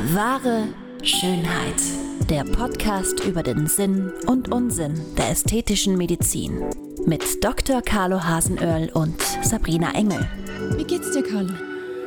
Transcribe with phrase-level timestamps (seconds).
[0.00, 0.68] Wahre
[1.02, 1.82] Schönheit.
[2.30, 6.62] Der Podcast über den Sinn und Unsinn der ästhetischen Medizin.
[7.04, 7.82] Mit Dr.
[7.82, 10.20] Carlo Hasenöhrl und Sabrina Engel.
[10.76, 11.52] Wie geht's dir, Carlo?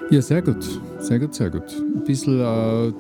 [0.10, 0.64] Ja, sehr gut.
[1.00, 1.70] Sehr gut, sehr gut.
[1.70, 2.94] Ein bisschen, äh,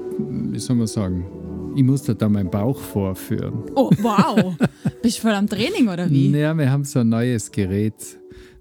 [0.54, 1.25] wie soll man sagen,
[1.73, 3.63] ich musste da meinen Bauch vorführen.
[3.75, 4.57] Oh, wow.
[5.01, 6.31] Bist du voll am Training oder wie?
[6.31, 8.19] Ja, wir haben so ein neues Gerät,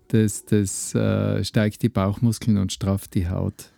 [0.08, 3.72] das, das äh, steigt die Bauchmuskeln und strafft die Haut.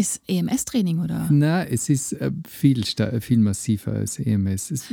[0.00, 1.28] Ist EMS-Training oder?
[1.30, 4.70] Na, es ist äh, viel, viel massiver als EMS.
[4.70, 4.86] Es,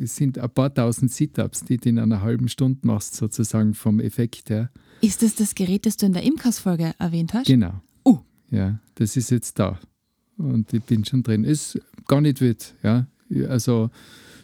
[0.00, 4.00] es, sind ein paar tausend Sit-Ups, die du in einer halben Stunde machst, sozusagen vom
[4.00, 4.72] Effekt her.
[5.00, 7.46] Ist das das Gerät, das du in der Imkers-Folge erwähnt hast?
[7.46, 7.80] Genau.
[8.04, 8.18] Uh.
[8.50, 9.78] Ja, das ist jetzt da.
[10.38, 11.44] Und ich bin schon drin.
[11.44, 11.78] Ist
[12.08, 13.06] gar nicht wild, ja.
[13.48, 13.90] Also,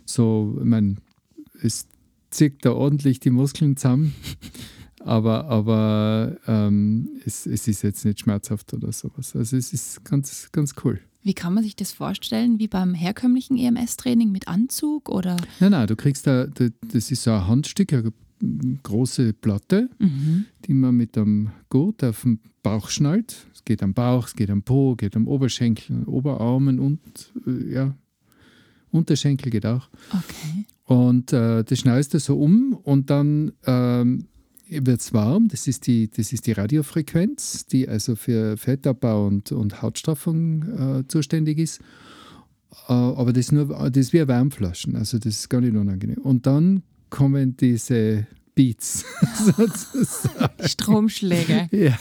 [0.04, 0.94] so, ich meine,
[1.60, 1.88] es
[2.30, 4.14] zieht da ordentlich die Muskeln zusammen.
[5.04, 9.36] aber, aber ähm, es, es ist jetzt nicht schmerzhaft oder sowas.
[9.36, 11.00] Also es ist ganz, ganz cool.
[11.22, 12.58] Wie kann man sich das vorstellen?
[12.58, 15.36] Wie beim herkömmlichen EMS-Training mit Anzug oder?
[15.60, 18.12] Nein, nein, du kriegst da, das ist so ein Handstück, eine
[18.82, 20.46] große Platte, mhm.
[20.66, 23.46] die man mit einem Gurt auf den Bauch schnallt.
[23.54, 27.00] Es geht am Bauch, es geht am Po, geht am Oberschenkel, Oberarmen und
[27.46, 27.94] äh, ja,
[28.90, 29.88] Unterschenkel geht auch.
[30.10, 30.66] Okay.
[30.84, 34.26] Und äh, das schnallst du so um und dann ähm,
[34.82, 35.48] wird es warm.
[35.48, 40.62] Das ist, die, das ist die Radiofrequenz, die also für Fettabbau und, und Hautstraffung
[41.00, 41.80] äh, zuständig ist.
[42.88, 46.18] Äh, aber das nur, das ist wie Wärmflaschen, also das ist gar nicht unangenehm.
[46.18, 49.04] Und dann kommen diese Beats
[49.56, 50.68] sozusagen.
[50.68, 51.68] Stromschläge.
[51.72, 51.98] Ja,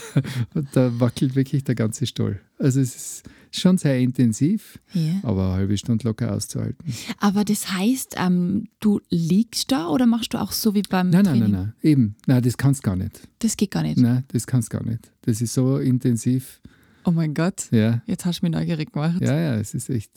[0.54, 2.40] und da wackelt wirklich der ganze Stall.
[2.58, 5.20] Also es ist schon sehr intensiv, ja.
[5.22, 6.92] aber eine halbe Stunde locker auszuhalten.
[7.18, 11.24] Aber das heißt, ähm, du liegst da oder machst du auch so wie beim Nein,
[11.24, 11.42] Training?
[11.42, 12.16] nein, nein, nein, eben.
[12.26, 13.20] Nein, das kannst du gar nicht.
[13.40, 13.98] Das geht gar nicht?
[13.98, 15.10] Nein, das kannst du gar nicht.
[15.22, 16.60] Das ist so intensiv.
[17.04, 17.68] Oh mein Gott.
[17.70, 18.02] Ja.
[18.06, 19.20] Jetzt hast du mich neugierig gemacht.
[19.20, 20.10] Ja, ja, es ist echt.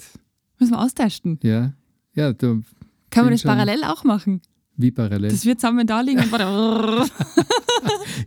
[0.59, 1.39] Müssen wir austesten.
[1.43, 1.73] Ja.
[2.13, 2.63] Ja, du.
[3.09, 4.41] Kann man das parallel auch machen?
[4.78, 5.31] Wie parallel?
[5.31, 6.32] Das wird zusammen da liegen und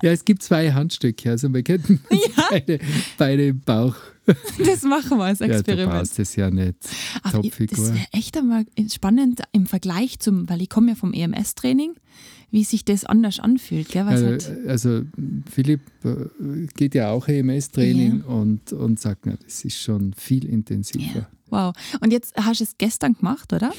[0.03, 1.31] Ja, es gibt zwei Handstücke.
[1.31, 2.45] Also wir könnten ja.
[2.51, 2.79] beide,
[3.17, 3.95] beide im Bauch.
[4.59, 5.79] Das machen wir als Experiment.
[5.79, 6.77] Ja, du brauchst das ja nicht.
[7.23, 7.77] Aber Topfigur.
[7.77, 11.95] Das wäre echt einmal spannend im Vergleich zum, weil ich komme ja vom EMS-Training,
[12.51, 13.89] wie sich das anders anfühlt.
[13.89, 14.03] Gell?
[14.03, 15.03] Also, halt also,
[15.51, 18.25] Philipp äh, geht ja auch EMS-Training ja.
[18.27, 21.21] und, und sagt, na, das ist schon viel intensiver.
[21.21, 21.29] Ja.
[21.51, 21.75] Wow.
[22.01, 23.73] Und jetzt hast du es gestern gemacht, oder?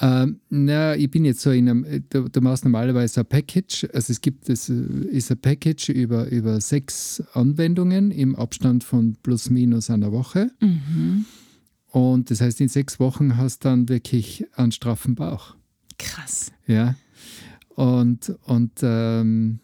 [0.00, 4.12] Ähm, na, ich bin jetzt so in einem, du, du, machst normalerweise ein Package, also
[4.12, 9.90] es gibt, es ist ein Package über, über sechs Anwendungen im Abstand von plus minus
[9.90, 10.50] einer Woche.
[10.60, 11.26] Mhm.
[11.90, 15.56] Und das heißt, in sechs Wochen hast du dann wirklich einen straffen Bauch.
[15.98, 16.50] Krass.
[16.66, 16.94] Ja.
[17.74, 19.60] Und, und ähm,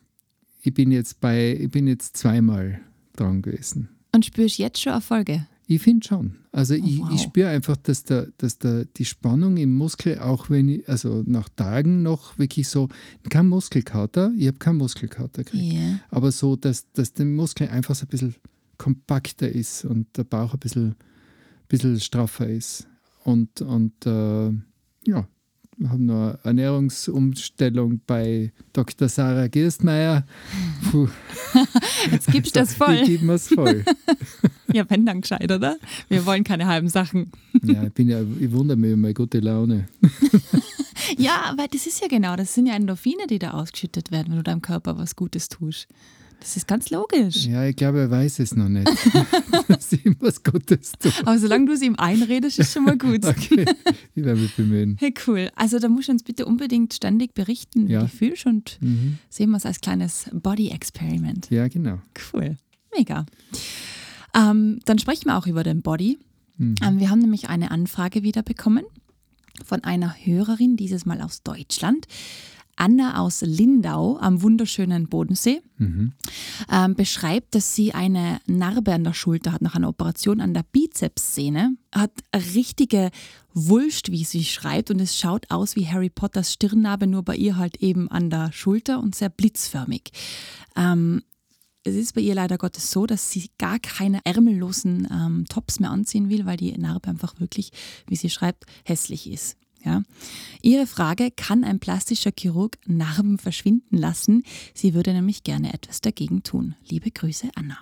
[0.62, 2.80] ich bin jetzt bei, ich bin jetzt zweimal
[3.16, 3.88] dran gewesen.
[4.12, 5.46] Und spürst jetzt schon Erfolge?
[5.70, 6.36] Ich finde schon.
[6.50, 7.10] Also oh, ich, wow.
[7.12, 11.22] ich spüre einfach, dass, da, dass da die Spannung im Muskel, auch wenn ich, also
[11.26, 12.88] nach Tagen noch wirklich so,
[13.28, 16.00] kein Muskelkater, ich habe keinen Muskelkater gekriegt, yeah.
[16.08, 18.34] aber so, dass, dass der Muskel einfach so ein bisschen
[18.78, 20.94] kompakter ist und der Bauch ein bisschen,
[21.68, 22.88] bisschen straffer ist.
[23.24, 24.50] Und, und äh,
[25.06, 25.28] ja,
[25.86, 29.08] haben noch eine Ernährungsumstellung bei Dr.
[29.08, 30.24] Sarah Gerstmeier.
[30.90, 31.08] Puh.
[32.10, 33.04] Jetzt gibst du das voll.
[33.04, 33.84] Geben wir es voll.
[34.72, 35.76] ja, wenn dann gescheit, oder?
[36.08, 37.30] Wir wollen keine halben Sachen.
[37.62, 39.88] ja, ich, bin ja, ich wundere mich über meine gute Laune.
[41.16, 44.38] ja, weil das ist ja genau, das sind ja Endorphine, die da ausgeschüttet werden, wenn
[44.38, 45.86] du deinem Körper was Gutes tust.
[46.41, 47.47] Das ist ganz logisch.
[47.47, 48.88] Ja, ich glaube, er weiß es noch nicht,
[49.69, 51.12] dass ihm was Gutes tue.
[51.22, 53.25] Aber solange du es ihm einredest, ist schon mal gut.
[53.25, 53.66] okay,
[54.15, 54.97] ich werde mich bemühen.
[55.00, 55.50] Hey, cool.
[55.56, 58.03] Also da musst du uns bitte unbedingt ständig berichten, wie ja.
[58.03, 59.19] du fühlst und mhm.
[59.28, 61.50] sehen wir es als kleines Body-Experiment.
[61.50, 61.99] Ja, genau.
[62.32, 62.56] Cool.
[62.97, 63.26] Mega.
[64.34, 66.19] Ähm, dann sprechen wir auch über den Body.
[66.56, 66.76] Mhm.
[66.82, 68.84] Ähm, wir haben nämlich eine Anfrage wieder bekommen
[69.65, 72.06] von einer Hörerin, dieses Mal aus Deutschland.
[72.78, 76.12] Anna aus Lindau am wunderschönen Bodensee mhm.
[76.70, 80.62] ähm, beschreibt, dass sie eine Narbe an der Schulter hat nach einer Operation an der
[80.62, 81.76] Bizepssehne.
[81.92, 82.12] Hat
[82.54, 83.10] richtige
[83.52, 87.56] Wulst, wie sie schreibt, und es schaut aus wie Harry Potters Stirnnarbe, nur bei ihr
[87.56, 90.12] halt eben an der Schulter und sehr blitzförmig.
[90.76, 91.22] Ähm,
[91.84, 95.90] es ist bei ihr leider Gottes so, dass sie gar keine ärmellosen ähm, Tops mehr
[95.90, 97.72] anziehen will, weil die Narbe einfach wirklich,
[98.06, 99.56] wie sie schreibt, hässlich ist.
[99.84, 100.02] Ja.
[100.62, 104.42] Ihre Frage, kann ein plastischer Chirurg Narben verschwinden lassen?
[104.75, 106.75] Sie würde nämlich gerne etwas dagegen tun.
[106.88, 107.78] Liebe Grüße, Anna.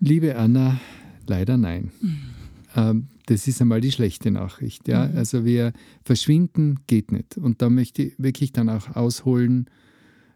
[0.00, 0.80] Liebe Anna,
[1.26, 1.90] leider nein.
[2.00, 3.08] Mhm.
[3.26, 4.88] Das ist einmal die schlechte Nachricht.
[4.88, 5.08] Ja?
[5.08, 5.18] Mhm.
[5.18, 5.72] Also wir
[6.04, 7.36] verschwinden geht nicht.
[7.36, 9.66] Und da möchte ich wirklich dann auch ausholen,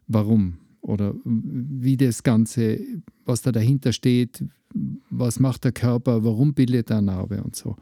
[0.06, 0.58] warum.
[0.84, 2.78] oder wie das Ganze,
[3.24, 4.44] was da dahinter steht,
[5.08, 7.76] was macht der Körper, warum bildet er Narbe und so.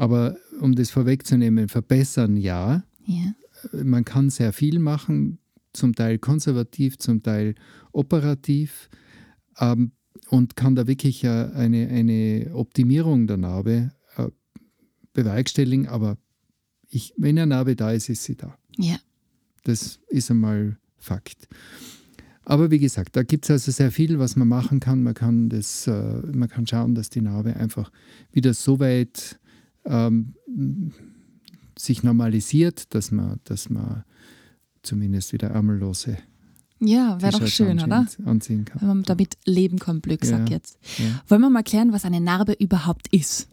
[0.00, 2.84] Aber um das vorwegzunehmen, verbessern ja.
[3.04, 3.34] Ja.
[3.84, 5.40] Man kann sehr viel machen,
[5.74, 7.54] zum Teil konservativ, zum Teil
[7.92, 8.88] operativ
[9.58, 9.92] ähm,
[10.30, 14.28] und kann da wirklich eine, eine Optimierung der Narbe äh,
[15.12, 15.86] bewerkstelligen.
[15.86, 16.16] Aber
[16.88, 18.56] ich, wenn eine Narbe da ist, ist sie da.
[18.78, 18.96] Ja.
[19.64, 21.46] Das ist einmal Fakt.
[22.46, 25.02] Aber wie gesagt, da gibt es also sehr viel, was man machen kann.
[25.02, 27.92] Man kann, das, äh, man kann schauen, dass die Narbe einfach
[28.32, 29.38] wieder so weit
[29.84, 30.34] ähm,
[31.78, 34.04] sich normalisiert, dass man, dass man
[34.82, 36.18] zumindest wieder ärmellose
[36.78, 38.06] Ja, wäre doch schön, oder?
[38.24, 38.80] anziehen, kann.
[38.80, 40.56] Wenn man damit leben kann, Glücksack Ja.
[40.56, 40.78] jetzt.
[40.98, 41.22] Ja.
[41.28, 43.48] Wollen wir mal klären, was eine Narbe überhaupt ist?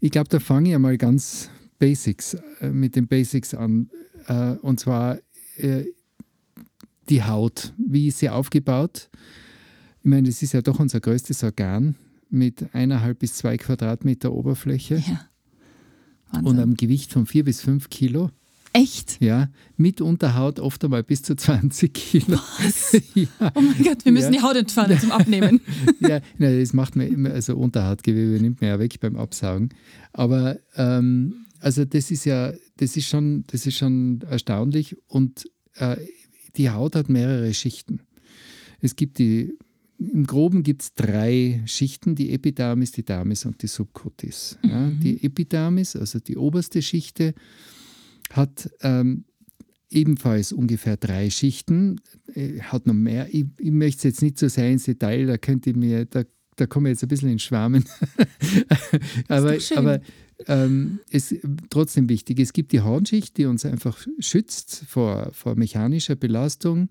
[0.00, 3.90] Ich glaube, da fange ich einmal ganz Basics, äh, mit den Basics an.
[4.26, 5.18] Äh, und zwar
[5.56, 5.84] äh,
[7.08, 7.72] die Haut.
[7.78, 9.10] Wie ist sie aufgebaut?
[10.02, 11.96] Ich meine, das ist ja doch unser größtes Organ
[12.30, 16.40] mit eineinhalb bis zwei Quadratmeter Oberfläche Ja.
[16.40, 18.30] und einem Gewicht von vier bis fünf Kilo.
[18.72, 19.20] Echt?
[19.20, 22.38] Ja, mit Unterhaut oft einmal bis zu 20 Kilo.
[23.14, 24.38] ja, Oh mein Gott, wir müssen Ja.
[24.38, 25.60] die Haut entfernen zum Abnehmen.
[26.00, 29.70] ja, na, das macht man immer, also Unterhautgewebe nimmt man ja weg beim Absaugen.
[30.12, 34.96] Aber ähm, also das ist ja, das ist schon, das ist schon erstaunlich.
[35.08, 35.96] Und äh,
[36.56, 38.02] die Haut hat mehrere Schichten.
[38.80, 39.58] Es gibt die,
[40.00, 44.58] im Groben gibt es drei Schichten, die Epidermis, die Dermis und die Subcutis.
[44.62, 47.34] Ja, die Epidermis, also die oberste Schichte,
[48.32, 49.24] hat ähm,
[49.90, 52.00] ebenfalls ungefähr drei Schichten,
[52.34, 53.28] äh, hat noch mehr.
[53.30, 56.22] Ich, ich möchte es jetzt nicht so sehr ins Detail, da könnte ich mir, da,
[56.56, 57.84] da komme ich jetzt ein bisschen ins Schwärmen.
[59.28, 60.00] aber aber
[60.46, 61.34] ähm, ist
[61.68, 62.40] trotzdem wichtig.
[62.40, 66.88] Es gibt die Hornschicht, die uns einfach schützt vor, vor mechanischer Belastung.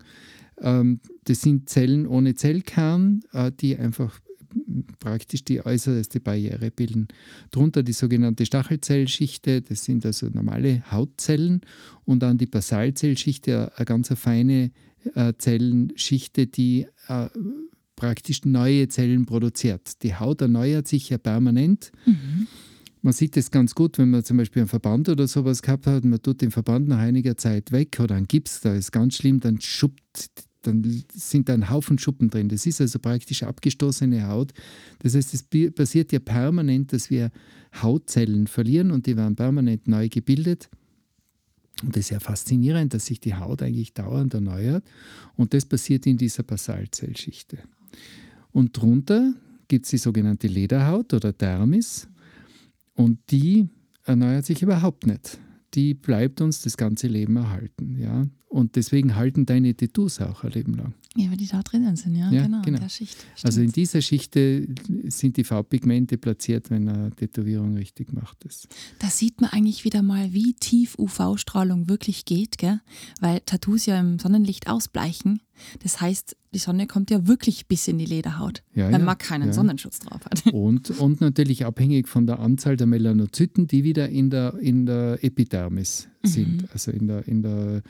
[0.60, 4.20] Ähm, das sind Zellen ohne Zellkern, äh, die einfach
[4.98, 7.08] praktisch die äußerste Barriere bilden.
[7.50, 11.60] Drunter die sogenannte Stachelzellschichte, das sind also normale Hautzellen
[12.04, 14.72] und dann die Basalzellschichte, eine ganz feine
[15.14, 17.28] äh, Zellenschichte, die äh,
[17.96, 20.02] praktisch neue Zellen produziert.
[20.02, 21.92] Die Haut erneuert sich ja permanent.
[23.02, 26.04] Man sieht das ganz gut, wenn man zum Beispiel einen Verband oder sowas gehabt hat,
[26.04, 29.40] man tut den Verband nach einiger Zeit weg oder einen Gips, da ist ganz schlimm,
[29.40, 30.30] dann schuppt,
[30.62, 32.48] dann sind da ein Haufen Schuppen drin.
[32.48, 34.52] Das ist also praktisch abgestoßene Haut.
[35.00, 37.30] Das heißt, es passiert ja permanent, dass wir
[37.80, 40.68] Hautzellen verlieren und die werden permanent neu gebildet.
[41.82, 44.84] Und das ist ja faszinierend, dass sich die Haut eigentlich dauernd erneuert.
[45.36, 47.58] Und das passiert in dieser Basalzellschichte.
[48.52, 49.34] Und drunter
[49.68, 52.08] gibt es die sogenannte Lederhaut oder Dermis.
[52.94, 53.68] Und die
[54.04, 55.38] erneuert sich überhaupt nicht.
[55.74, 57.96] Die bleibt uns das ganze Leben erhalten.
[57.98, 58.26] Ja?
[58.50, 60.94] Und deswegen halten deine Tattoos auch ein Leben lang.
[61.14, 62.78] Ja, weil die da drinnen sind, ja, Ja, genau, genau.
[62.78, 63.16] in der Schicht.
[63.44, 63.76] Also in Stimmt.
[63.76, 64.66] dieser Schichte
[65.04, 68.44] sind die Farbpigmente platziert, wenn eine Tätowierung richtig macht.
[68.44, 68.66] Das.
[68.98, 72.80] Da sieht man eigentlich wieder mal, wie tief UV-Strahlung wirklich geht, gell?
[73.20, 75.40] weil Tattoos ja im Sonnenlicht ausbleichen.
[75.84, 79.16] Das heißt, die Sonne kommt ja wirklich bis in die Lederhaut, Ja, wenn ja, man
[79.18, 79.52] keinen ja.
[79.52, 80.44] Sonnenschutz drauf hat.
[80.52, 85.22] Und, und natürlich abhängig von der Anzahl der Melanozyten, die wieder in der, in der
[85.22, 87.82] Epidermis sind, also in der, in der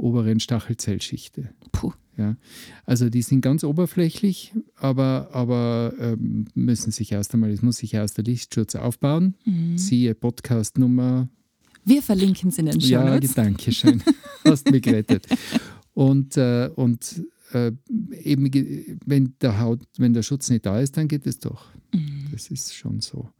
[0.00, 1.50] oberen Stachelzellschichte.
[1.72, 1.92] Puh.
[2.16, 2.36] Ja.
[2.84, 7.94] Also die sind ganz oberflächlich, aber, aber ähm, müssen sich erst einmal, es muss sich
[7.94, 9.36] erst der Lichtschutz aufbauen.
[9.76, 11.28] Siehe Podcast Nummer
[11.84, 14.02] Wir verlinken es in den Show Ja, danke schön.
[14.44, 15.26] Hast mich gerettet.
[15.94, 17.72] Und, äh, und äh,
[18.22, 21.68] eben, wenn der, Haut, wenn der Schutz nicht da ist, dann geht es doch.
[22.32, 23.30] Das ist schon so.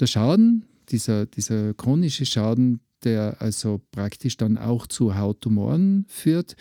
[0.00, 6.56] Der Schaden, dieser, dieser chronische Schaden, der also praktisch dann auch zu Hauttumoren führt,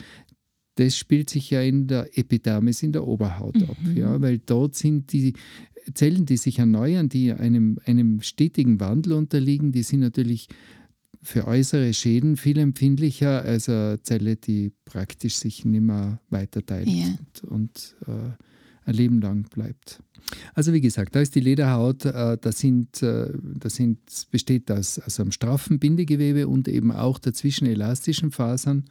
[0.75, 3.77] das spielt sich ja in der Epidermis, in der Oberhaut ab.
[3.95, 5.33] Ja, weil dort sind die
[5.93, 10.47] Zellen, die sich erneuern, die einem, einem stetigen Wandel unterliegen, die sind natürlich
[11.21, 17.05] für äußere Schäden viel empfindlicher als eine Zelle, die praktisch sich nicht mehr weiterteilt Ja.
[17.43, 18.31] und, und äh,
[18.85, 20.01] ein Leben lang bleibt.
[20.53, 23.99] Also wie gesagt, da ist die Lederhaut, äh, das, sind, äh, das sind,
[24.31, 28.85] besteht aus, aus einem straffen Bindegewebe und eben auch dazwischen elastischen Fasern.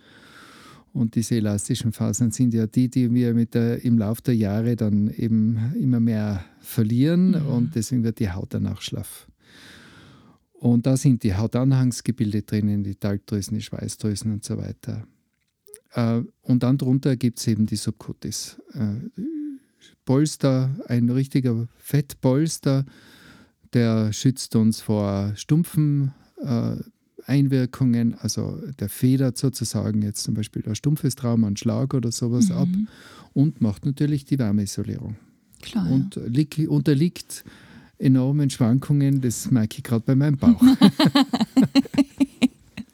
[0.93, 4.77] Und diese elastischen Fasern sind ja die, die wir mit der, im Laufe der Jahre
[4.77, 9.27] dann eben immer mehr verlieren und deswegen wird die Haut danach schlaff.
[10.53, 15.07] Und da sind die Hautanhangsgebilde drinnen, die Talgdrüsen, die Schweißdrüsen und so weiter.
[15.95, 18.61] Äh, Und dann drunter gibt es eben die Subcutis.
[18.75, 19.23] Äh,
[20.05, 22.85] Polster, ein richtiger Fettpolster,
[23.73, 26.13] der schützt uns vor stumpfen
[26.43, 26.77] äh,
[27.25, 32.55] Einwirkungen, also der federt sozusagen jetzt zum Beispiel ein stumpfes Traumanschlag oder sowas Mhm.
[32.57, 32.69] ab
[33.33, 35.17] und macht natürlich die Wärmeisolierung
[35.63, 35.89] Klar.
[35.91, 37.45] und lieg, unterliegt
[37.99, 39.21] enormen Schwankungen.
[39.21, 40.61] Das merke ich gerade bei meinem Bauch.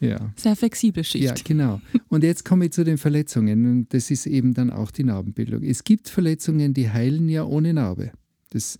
[0.00, 0.32] ja.
[0.36, 1.24] Sehr flexible Schicht.
[1.24, 1.80] Ja, genau.
[2.08, 3.66] Und jetzt komme ich zu den Verletzungen.
[3.66, 5.62] Und das ist eben dann auch die Narbenbildung.
[5.62, 8.12] Es gibt Verletzungen, die heilen ja ohne Narbe.
[8.50, 8.78] Das,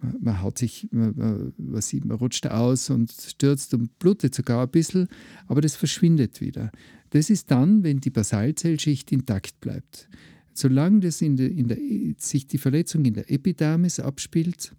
[0.00, 4.62] man, man haut sich, man, was sieht, man rutscht aus und stürzt und blutet sogar
[4.62, 5.08] ein bisschen,
[5.46, 6.70] aber das verschwindet wieder.
[7.10, 10.08] Das ist dann, wenn die Basalzellschicht intakt bleibt.
[10.52, 11.78] Solange das in der, in der,
[12.18, 14.74] sich die Verletzung in der Epidermis abspielt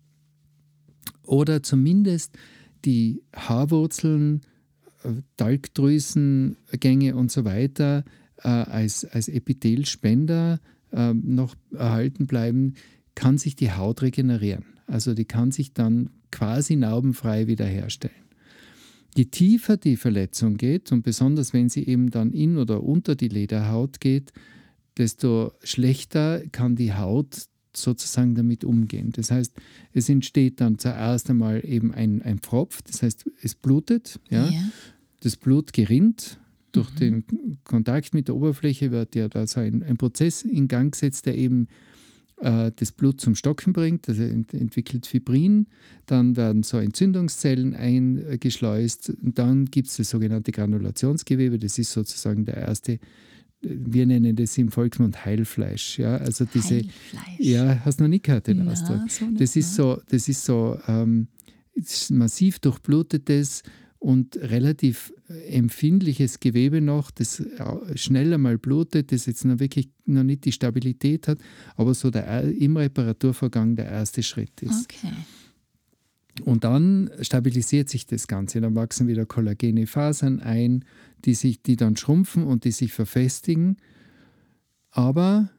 [1.24, 2.38] oder zumindest
[2.86, 4.41] die Haarwurzeln,
[5.38, 8.03] Talgdrüsengänge und so weiter
[8.38, 10.60] äh, als, als Epithelspender
[10.91, 12.75] äh, noch erhalten bleiben,
[13.15, 14.65] kann sich die Haut regenerieren.
[14.88, 18.15] Also die kann sich dann quasi narbenfrei wiederherstellen.
[19.15, 23.27] Je tiefer die Verletzung geht und besonders wenn sie eben dann in oder unter die
[23.27, 24.32] Lederhaut geht,
[24.98, 27.46] desto schlechter kann die Haut
[27.76, 29.12] sozusagen damit umgehen.
[29.12, 29.54] Das heißt,
[29.94, 34.50] es entsteht dann zuerst einmal eben ein, ein Pfropf, das heißt, es blutet, ja?
[34.50, 34.64] Ja.
[35.22, 36.40] das Blut gerinnt.
[36.72, 37.24] Durch den
[37.64, 41.36] Kontakt mit der Oberfläche wird ja da so ein, ein Prozess in Gang gesetzt, der
[41.36, 41.68] eben
[42.42, 45.68] äh, das Blut zum Stocken bringt, also ent entwickelt Fibrin,
[46.06, 52.46] dann werden so Entzündungszellen eingeschleust und dann gibt es das sogenannte Granulationsgewebe, das ist sozusagen
[52.46, 53.00] der erste,
[53.62, 56.00] wir nennen das im Volksmund Heilfleisch.
[56.00, 56.18] Ja?
[56.18, 57.39] Also diese, Heilfleisch.
[57.39, 59.10] ja, hast du noch nie gehört den Na, Ausdruck?
[59.10, 61.28] so das ist so, das ist so ähm,
[62.10, 63.63] massiv durchblutetes
[64.00, 69.89] und relativ äh, empfindliches Gewebe noch, das äh, schneller mal blutet, das jetzt noch wirklich
[70.06, 71.39] noch nicht die Stabilität hat,
[71.75, 74.86] aber so der, er- im Reparaturvorgang der erste Schritt ist.
[74.89, 75.13] Okay.
[76.41, 78.62] Und dann stabilisiert sich das Ganze.
[78.62, 80.86] Dann wachsen wieder kollagene Fasern ein,
[81.25, 83.77] die, sich, die dann schrumpfen und die sich verfestigen.
[84.91, 85.50] Aber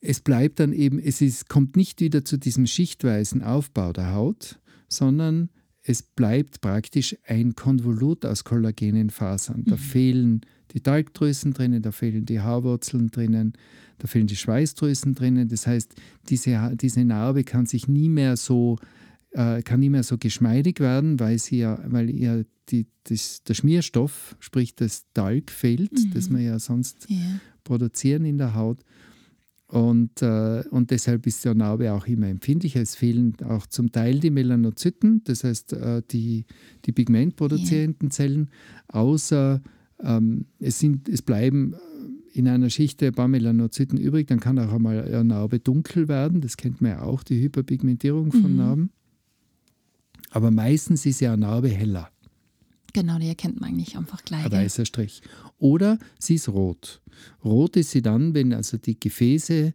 [0.00, 4.58] es bleibt dann eben, es ist, kommt nicht wieder zu diesem schichtweisen Aufbau der Haut,
[4.88, 5.48] sondern
[5.82, 9.64] es bleibt praktisch ein Konvolut aus kollagenen Fasern.
[9.64, 10.42] Da fehlen
[10.72, 13.54] die Talgdrüsen drinnen, da fehlen die Haarwurzeln drinnen,
[13.98, 15.48] da fehlen die Schweißdrüsen drinnen.
[15.48, 15.94] Das heißt,
[16.28, 18.78] diese, diese Narbe kann sich nie mehr so
[19.32, 23.54] äh, kann nie mehr so geschmeidig werden, weil sie ja, weil ihr die, das, der
[23.54, 27.16] Schmierstoff, sprich das Talg fehlt, das man ja sonst Ja.
[27.64, 28.84] produzieren in der Haut.
[29.66, 32.82] Und, äh, und deshalb ist der Narbe auch immer empfindlicher.
[32.82, 36.44] Es fehlen auch zum Teil die Melanozyten, das heißt äh, die,
[36.84, 38.50] die pigmentproduzierenden Zellen,
[38.88, 39.62] außer
[40.00, 44.58] ähm, es, sind, es bleiben äh, in einer Schicht ein paar Melanozyten übrig, dann kann
[44.58, 46.42] auch einmal eine Narbe dunkel werden.
[46.42, 48.56] Das kennt man ja auch, die Hyperpigmentierung von Mhm.
[48.56, 48.90] Narben.
[50.32, 52.10] Aber meistens ist ja eine Narbe heller.
[52.94, 54.44] Genau, die erkennt man eigentlich einfach gleich.
[54.44, 55.22] ein weißer Strich.
[55.58, 57.00] Oder sie ist rot.
[57.44, 59.72] Rot ist sie dann, wenn also die Gefäße,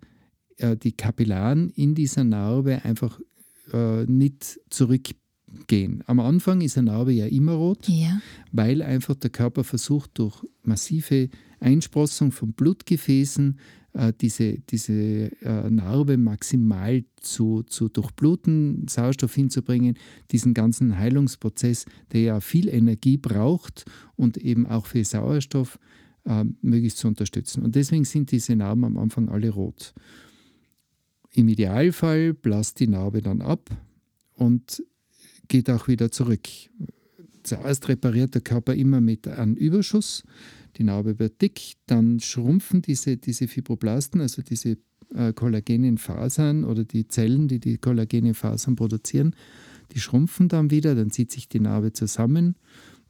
[0.58, 3.20] äh, die Kapillaren in dieser Narbe einfach
[3.74, 6.04] äh, nicht zurückgehen.
[6.06, 8.20] Am Anfang ist eine Narbe ja immer rot, Ja.
[8.52, 13.60] weil einfach der Körper versucht, durch massive Einsprossung von Blutgefäßen
[13.98, 14.94] äh, diese, diese
[15.42, 19.98] äh, Narbe maximal zu, zu durchbluten, Sauerstoff hinzubringen,
[20.32, 23.86] diesen ganzen Heilungsprozess, der ja viel Energie braucht
[24.16, 25.80] und eben auch viel Sauerstoff,
[26.25, 27.63] äh, möglichst zu unterstützen.
[27.63, 29.94] Und deswegen sind diese Narben am Anfang alle rot.
[31.34, 33.70] Im Idealfall blasst die Narbe dann ab
[34.36, 34.84] und
[35.48, 36.48] geht auch wieder zurück.
[37.44, 40.24] Zuerst repariert der Körper immer mit einem Überschuss.
[40.77, 44.77] Die Narbe wird dick, dann schrumpfen diese, diese Fibroblasten, also diese
[45.13, 49.36] äh, kollagenen Fasern oder die Zellen, die die kollagenen Fasern produzieren,
[49.93, 52.55] die schrumpfen dann wieder, dann zieht sich die Narbe zusammen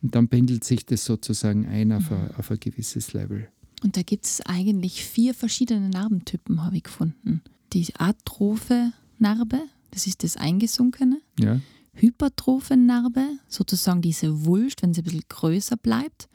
[0.02, 3.48] und dann pendelt sich das sozusagen ein auf, ein, auf ein gewisses Level.
[3.84, 7.42] Und da gibt es eigentlich vier verschiedene Narbentypen, habe ich gefunden.
[7.74, 9.60] Die atrophe Narbe,
[9.92, 11.22] das ist das Eingesunkene.
[11.40, 11.60] Ja?
[11.94, 16.30] Hypertrophe Narbe, sozusagen diese Wulst, wenn sie ein bisschen größer bleibt.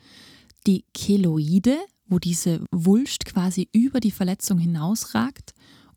[0.66, 1.76] Die Keloide,
[2.06, 5.54] wo diese Wulst quasi über die Verletzung hinausragt.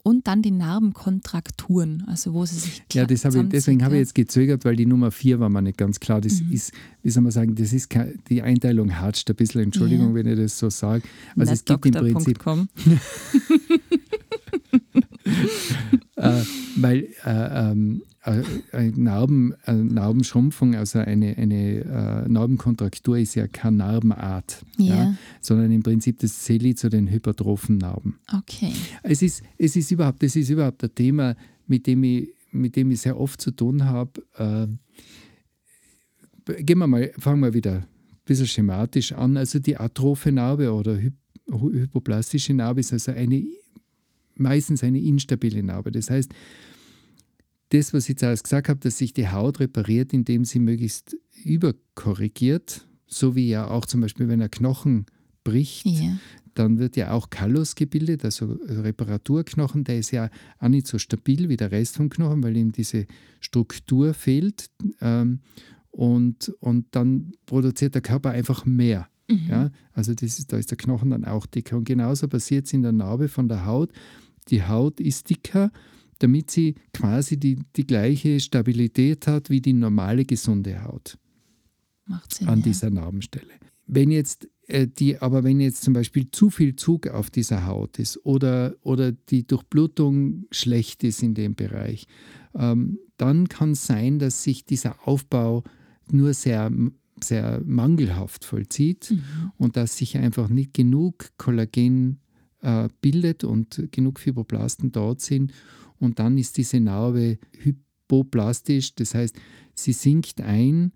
[0.07, 4.01] Und dann die Narbenkontrakturen, also wo sie sich Ja, das habe ich, deswegen habe ich
[4.01, 6.21] jetzt gezögert, weil die Nummer 4 war mir nicht ganz klar.
[6.21, 7.89] Das ist, wie soll man sagen, das ist
[8.29, 10.13] die Einteilung hatscht ein bisschen, Entschuldigung, Ja.
[10.13, 11.01] wenn ich das so sage.
[11.35, 12.37] Also es gibt im Prinzip,
[16.17, 16.41] äh,
[16.77, 18.41] weil äh, ähm, äh,
[18.71, 25.15] äh, Narben, äh, Narbenschrumpfung, also eine, eine äh, Narbenkontraktur ist ja keine Narbenart, Ja.
[25.41, 28.19] sondern im Prinzip das zählt zu den hypertrophen Narben.
[28.33, 28.73] Okay.
[29.03, 31.35] Es ist, es ist überhaupt, das ist überhaupt ein Thema,
[31.67, 34.21] mit dem ich, mit dem ich sehr oft zu tun habe.
[34.37, 34.67] Äh,
[36.63, 37.87] gehen wir mal, fangen wir wieder
[38.25, 39.37] bisschen schematisch an.
[39.37, 41.11] Also die atrophe Narbe oder hy
[41.47, 43.43] hypoplastische Narbe ist also eine,
[44.35, 45.91] meistens eine instabile Narbe.
[45.91, 46.33] Das heißt,
[47.69, 51.17] das, was ich jetzt alles gesagt habe, dass sich die Haut repariert, indem sie möglichst
[51.43, 55.05] überkorrigiert, so wie ja auch zum Beispiel, wenn ein Knochen
[55.43, 56.17] bricht, ja.
[56.53, 60.29] dann wird ja auch Kallus gebildet, also Reparaturknochen, der ist ja
[60.59, 63.05] auch nicht so stabil wie der Rest vom Knochen, weil ihm diese
[63.39, 64.69] Struktur fehlt.
[65.01, 65.39] Ähm,
[65.91, 69.07] und, und dann produziert der Körper einfach mehr.
[69.29, 69.47] Mhm.
[69.49, 69.71] Ja?
[69.93, 71.77] Also das ist, da ist der Knochen dann auch dicker.
[71.77, 73.91] Und genauso passiert es in der Narbe von der Haut.
[74.49, 75.71] Die Haut ist dicker,
[76.19, 81.17] damit sie quasi die, die gleiche Stabilität hat wie die normale gesunde Haut.
[82.05, 83.53] Macht Sinn, an dieser Narbenstelle.
[83.87, 87.99] Wenn jetzt äh, die, aber wenn jetzt zum Beispiel zu viel Zug auf dieser Haut
[87.99, 92.07] ist oder, oder die Durchblutung schlecht ist in dem Bereich,
[92.55, 95.63] ähm, dann kann es sein, dass sich dieser Aufbau
[96.11, 96.71] nur sehr,
[97.21, 99.51] sehr mangelhaft vollzieht mhm.
[99.57, 102.19] und dass sich einfach nicht genug Kollagen
[102.61, 105.53] äh, bildet und genug Fibroblasten dort sind.
[105.99, 109.35] Und dann ist diese Narbe hypoplastisch, das heißt,
[109.73, 110.91] sie sinkt ein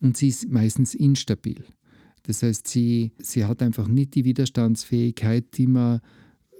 [0.00, 1.64] und sie ist meistens instabil.
[2.24, 6.00] Das heißt, sie, sie hat einfach nicht die Widerstandsfähigkeit, die man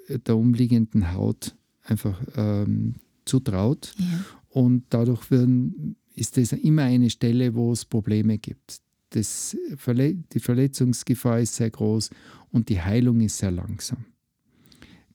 [0.09, 2.95] der umliegenden Haut einfach ähm,
[3.25, 3.95] zutraut.
[3.99, 4.25] Ja.
[4.49, 8.81] Und dadurch werden, ist das immer eine Stelle, wo es Probleme gibt.
[9.11, 12.11] Das Verle die Verletzungsgefahr ist sehr groß
[12.51, 14.05] und die Heilung ist sehr langsam.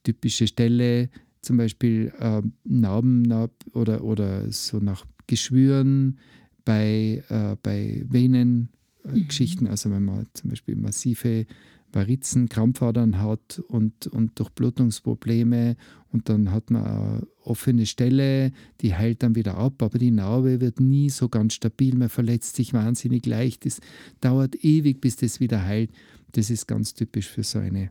[0.02, 3.32] Typische Stelle, zum Beispiel äh, Narben
[3.72, 6.18] oder, oder so nach Geschwüren
[6.64, 9.70] bei, äh, bei Venengeschichten, mhm.
[9.70, 11.46] also wenn man zum Beispiel massive
[11.92, 15.76] Varizen, Krampfadern hat und, und Durchblutungsprobleme
[16.12, 20.60] und dann hat man eine offene Stelle, die heilt dann wieder ab, aber die Narbe
[20.60, 23.80] wird nie so ganz stabil, man verletzt sich wahnsinnig leicht, es
[24.20, 25.90] dauert ewig, bis das wieder heilt.
[26.32, 27.90] Das ist ganz typisch für so eine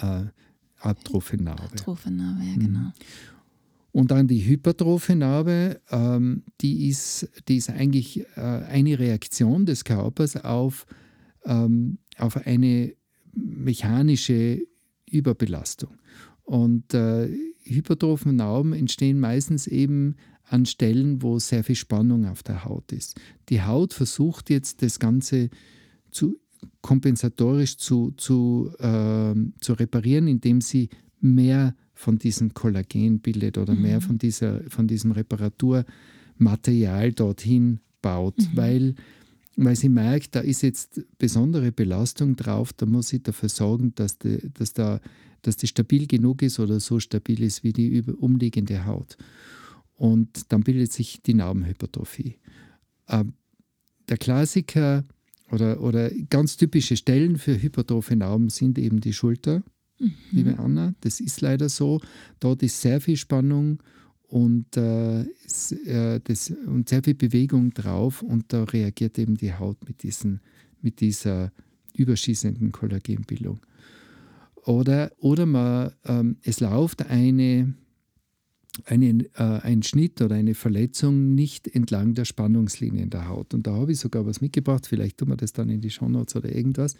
[0.00, 0.26] äh,
[0.80, 1.62] atrophe Narbe.
[1.62, 2.78] Atrophe Narbe, ja genau.
[2.78, 2.92] Mhm.
[3.92, 9.84] Und dann die hypertrophe Narbe, ähm, die, ist, die ist eigentlich äh, eine Reaktion des
[9.84, 10.86] Körpers auf
[11.44, 12.94] ähm, auf eine
[13.32, 14.62] mechanische
[15.10, 15.98] Überbelastung.
[16.42, 17.28] Und äh,
[17.62, 23.20] hypertrophen Narben entstehen meistens eben an Stellen, wo sehr viel Spannung auf der Haut ist.
[23.48, 25.48] Die Haut versucht jetzt das Ganze
[26.10, 26.36] zu,
[26.80, 30.88] kompensatorisch zu, zu, äh, zu reparieren, indem sie
[31.20, 33.82] mehr von diesem Kollagen bildet oder mhm.
[33.82, 38.48] mehr von, dieser, von diesem Reparaturmaterial dorthin baut, mhm.
[38.54, 38.94] weil
[39.56, 44.18] weil sie merkt, da ist jetzt besondere Belastung drauf, da muss ich dafür sorgen, dass
[44.18, 45.00] die, dass da,
[45.42, 49.16] dass die stabil genug ist oder so stabil ist wie die umliegende Haut.
[49.96, 52.36] Und dann bildet sich die Narbenhypertrophie.
[53.08, 53.34] Ähm,
[54.08, 55.04] der Klassiker
[55.50, 59.62] oder, oder ganz typische Stellen für hypertrophe Narben sind eben die Schulter,
[59.98, 60.14] mhm.
[60.30, 60.94] liebe Anna.
[61.00, 62.00] Das ist leider so.
[62.38, 63.82] Dort ist sehr viel Spannung
[64.28, 69.78] und, äh, äh, das, und sehr viel Bewegung drauf und da reagiert eben die Haut
[69.86, 70.40] mit, diesen,
[70.80, 71.52] mit dieser
[71.94, 73.60] überschießenden Kollagenbildung.
[74.66, 77.74] Oder, oder man, ähm, es läuft eine,
[78.84, 83.54] eine, äh, ein Schnitt oder eine Verletzung nicht entlang der Spannungslinien der Haut.
[83.54, 86.36] Und da habe ich sogar was mitgebracht, vielleicht tun wir das dann in die Shownotes
[86.36, 86.94] oder irgendwas.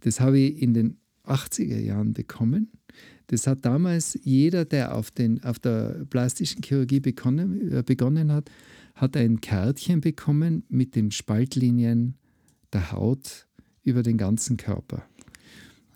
[0.00, 2.70] Das habe ich in den 80er Jahren bekommen
[3.30, 8.50] das hat damals jeder, der auf, den, auf der plastischen Chirurgie begonnen, äh, begonnen hat,
[8.96, 12.16] hat ein Kärtchen bekommen mit den Spaltlinien
[12.72, 13.46] der Haut
[13.84, 15.04] über den ganzen Körper.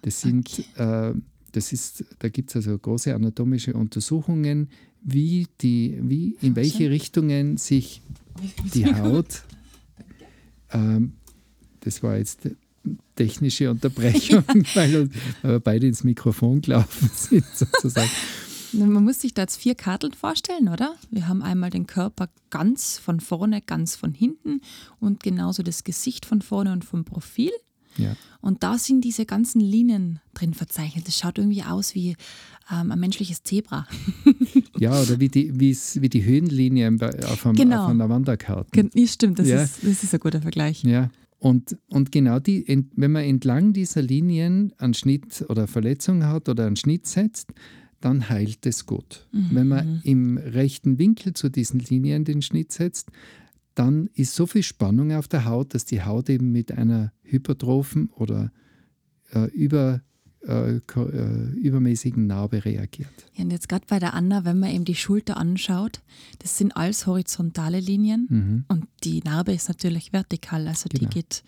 [0.02, 1.10] Das sind, okay.
[1.10, 1.14] äh,
[1.54, 4.68] das ist, da gibt es also große anatomische Untersuchungen,
[5.02, 8.02] wie die, wie, in welche Richtungen sich
[8.74, 9.42] die Haut,
[10.72, 11.12] ähm,
[11.80, 12.48] das war jetzt
[13.14, 15.08] technische Unterbrechung, weil,
[15.42, 18.10] wir beide ins Mikrofon gelaufen sind, sozusagen.
[18.72, 20.96] Man muss sich da jetzt vier Karteln vorstellen, oder?
[21.10, 24.62] Wir haben einmal den Körper ganz von vorne, ganz von hinten
[24.98, 27.52] und genauso das Gesicht von vorne und vom Profil.
[27.96, 28.16] Ja.
[28.40, 31.08] Und da sind diese ganzen Linien drin verzeichnet.
[31.08, 32.16] Das schaut irgendwie aus wie
[32.70, 33.86] ähm, ein menschliches Zebra.
[34.78, 37.84] ja, oder wie die, wie die Höhenlinien auf, einem, genau.
[37.84, 38.90] auf einer Wanderkarte.
[38.94, 39.62] Ja, stimmt, das, ja.
[39.62, 40.82] Ist, das ist ein guter Vergleich.
[40.84, 41.10] Ja.
[41.38, 42.64] Und, und genau die,
[42.96, 47.52] wenn man entlang dieser Linien einen Schnitt oder Verletzung hat oder einen Schnitt setzt,
[48.00, 49.26] dann heilt es gut.
[49.32, 49.48] Mhm.
[49.52, 53.10] Wenn man im rechten Winkel zu diesen Linien den Schnitt setzt,
[53.74, 58.08] dann ist so viel Spannung auf der Haut, dass die Haut eben mit einer hypertrophen
[58.10, 58.52] oder
[59.32, 60.02] äh, über,
[60.46, 60.80] äh, äh,
[61.56, 63.08] übermäßigen Narbe reagiert.
[63.34, 66.00] Ja, und jetzt gerade bei der Anna, wenn man eben die Schulter anschaut,
[66.38, 68.64] das sind alles horizontale Linien mhm.
[68.68, 71.08] und die Narbe ist natürlich vertikal, also genau.
[71.08, 71.42] die geht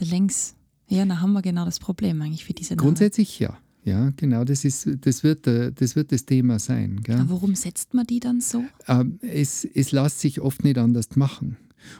[0.00, 0.56] der Längs.
[0.88, 2.84] Ja, da haben wir genau das Problem eigentlich für diese Narbe.
[2.84, 3.56] Grundsätzlich ja.
[3.84, 7.00] Ja, genau, das, ist, das, wird, äh, das wird das Thema sein.
[7.02, 7.24] Gell?
[7.26, 8.62] Warum setzt man die dann so?
[8.86, 11.56] Ähm, es, es lässt sich oft nicht anders machen.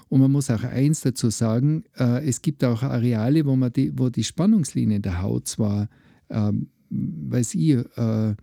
[0.09, 3.93] Und man muss auch eins dazu sagen, äh, es gibt auch Areale, wo, man die,
[3.99, 5.89] wo die Spannungslinien der Haut zwar,
[6.31, 8.35] ähm, weiß ich, äh,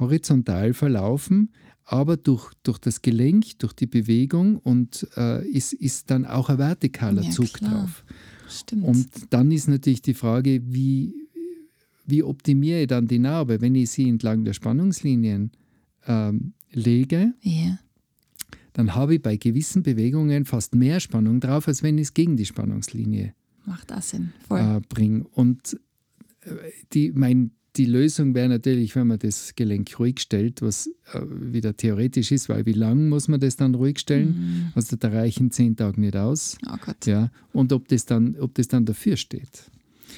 [0.00, 1.50] horizontal verlaufen,
[1.84, 6.56] aber durch, durch das Gelenk, durch die Bewegung und äh, ist, ist dann auch ein
[6.56, 7.72] vertikaler Ja, Zug klar.
[7.82, 8.04] drauf.
[8.48, 8.84] Stimmt.
[8.84, 11.14] Und dann ist natürlich die Frage, wie,
[12.06, 15.50] wie optimiere ich dann die Narbe, wenn ich sie entlang der Spannungslinien
[16.06, 17.78] ähm, lege, ja.
[18.72, 22.36] dann habe ich bei gewissen Bewegungen fast mehr Spannung drauf, als wenn ich es gegen
[22.36, 23.34] die Spannungslinie
[23.66, 24.32] Macht auch Sinn.
[24.46, 24.60] Voll.
[24.60, 25.24] äh, bringe.
[25.32, 25.78] Und
[26.42, 26.50] äh,
[26.92, 31.76] die, mein, die Lösung wäre natürlich, wenn man das Gelenk ruhig stellt, was äh, wieder
[31.76, 34.28] theoretisch ist, weil wie lang muss man das dann ruhig stellen?
[34.28, 34.72] Mhm.
[34.74, 36.58] Also da reichen zehn Tage nicht aus.
[36.70, 37.06] Oh Gott.
[37.06, 39.70] Ja, und ob das dann, ob das dann dafür steht.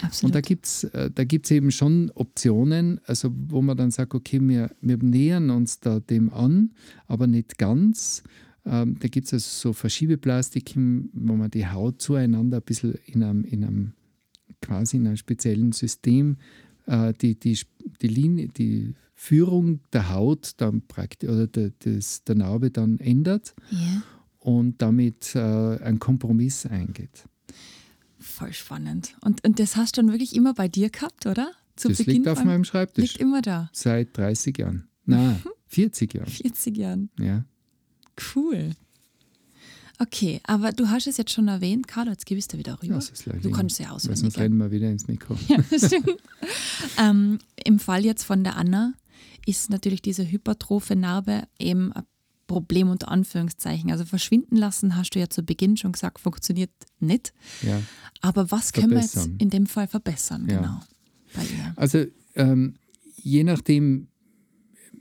[0.03, 0.25] Absolut.
[0.25, 4.15] Und da gibt es äh, da gibt's eben schon Optionen, also wo man dann sagt,
[4.15, 6.73] okay, wir, wir nähern uns da dem an,
[7.07, 8.23] aber nicht ganz.
[8.65, 13.23] Ähm, da gibt es also so Verschiebeplastiken, wo man die Haut zueinander ein bisschen in
[13.23, 13.93] einem, in einem
[14.61, 16.37] quasi in einem speziellen System
[16.87, 17.59] äh, die, die,
[18.01, 23.55] die, Linie, die Führung der Haut dann praktisch oder der, des, der Narbe dann ändert
[23.71, 24.03] ja.
[24.41, 27.25] und damit äh, ein Kompromiss eingeht.
[28.27, 29.15] Voll spannend.
[29.21, 31.53] Und, und das hast du dann wirklich immer bei dir gehabt, oder?
[31.77, 33.71] Zu das Beginn liegt auf meinem Schreibtisch Liegt immer da.
[33.73, 34.89] seit 30 Jahren.
[35.05, 36.27] Na, 40 Jahren.
[36.27, 37.11] 40 Jahren.
[37.21, 37.45] Ja.
[38.35, 38.73] Cool.
[39.99, 42.87] Okay, aber du hast es jetzt schon erwähnt, Carlo, jetzt gibst du wieder rüber.
[42.87, 44.21] Ja, das ist leider du kannst ja Weil auswendig.
[44.21, 44.43] sonst ja.
[44.43, 45.39] reden wir wieder ins Mikro.
[45.49, 45.59] Ja,
[46.99, 48.93] ähm, Im Fall jetzt von der Anna
[49.47, 52.03] ist natürlich diese hypertrophe Narbe eben ein
[52.47, 53.91] Problem unter Anführungszeichen.
[53.91, 57.33] Also verschwinden lassen, hast du ja zu Beginn schon gesagt, funktioniert nicht.
[57.63, 57.81] Ja.
[58.21, 59.37] Aber was können wir jetzt Verbessern.
[59.39, 60.47] in dem Fall verbessern?
[60.49, 60.57] Ja.
[60.57, 60.81] Genau.
[61.77, 62.05] Also
[62.35, 62.75] ähm,
[63.17, 64.09] je nachdem,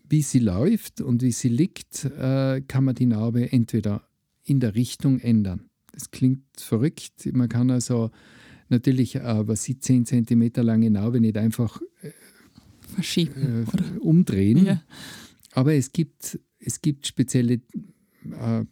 [0.09, 4.03] wie sie läuft und wie sie liegt, äh, kann man die Narbe entweder
[4.43, 5.69] in der Richtung ändern.
[5.91, 7.25] Das klingt verrückt.
[7.33, 8.11] Man kann also
[8.69, 11.79] natürlich, äh, was sie 10 cm lange Narbe nicht einfach
[12.93, 13.65] Verschieben.
[13.73, 14.65] äh, umdrehen.
[14.65, 14.81] Ja.
[15.53, 17.61] Aber es gibt, es gibt spezielle
[18.31, 18.65] äh,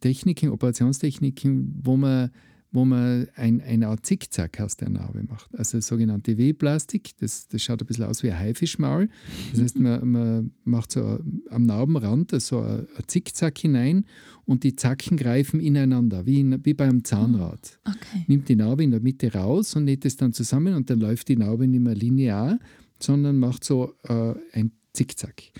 [0.00, 2.30] Techniken, Operationstechniken, wo man,
[2.72, 5.56] wo man ein, eine Art Zickzack aus der Narbe macht.
[5.56, 9.08] Also sogenannte W-Plastik, das, das schaut ein bisschen aus wie ein Haifischmaul.
[9.52, 11.20] Das heißt, man, man macht so
[11.50, 14.04] am Narbenrand so ein, ein Zickzack hinein
[14.44, 18.24] und die Zacken greifen ineinander, wie, in, wie beim Zahnrad Okay.
[18.26, 21.28] nimmt die Narbe in der Mitte raus und näht es dann zusammen und dann läuft
[21.28, 22.58] die Narbe nicht mehr linear,
[23.00, 25.52] sondern macht so äh, ein Zickzack.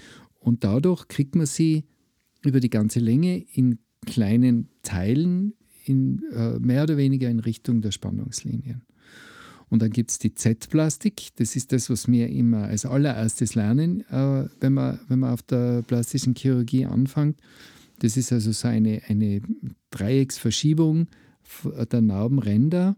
[0.48, 1.84] Und dadurch kriegt man sie
[2.42, 5.52] über die ganze Länge in kleinen Teilen
[5.84, 8.80] in, äh, mehr oder weniger in Richtung der Spannungslinien.
[9.68, 11.36] Und dann gibt es die Z-Plastik.
[11.36, 15.42] Das ist das, was wir immer als allererstes lernen, äh, wenn, man, wenn man auf
[15.42, 17.38] der plastischen Chirurgie anfängt.
[17.98, 19.42] Das ist also so eine, eine
[19.90, 21.08] Dreiecksverschiebung
[21.42, 22.96] f- der Narbenränder,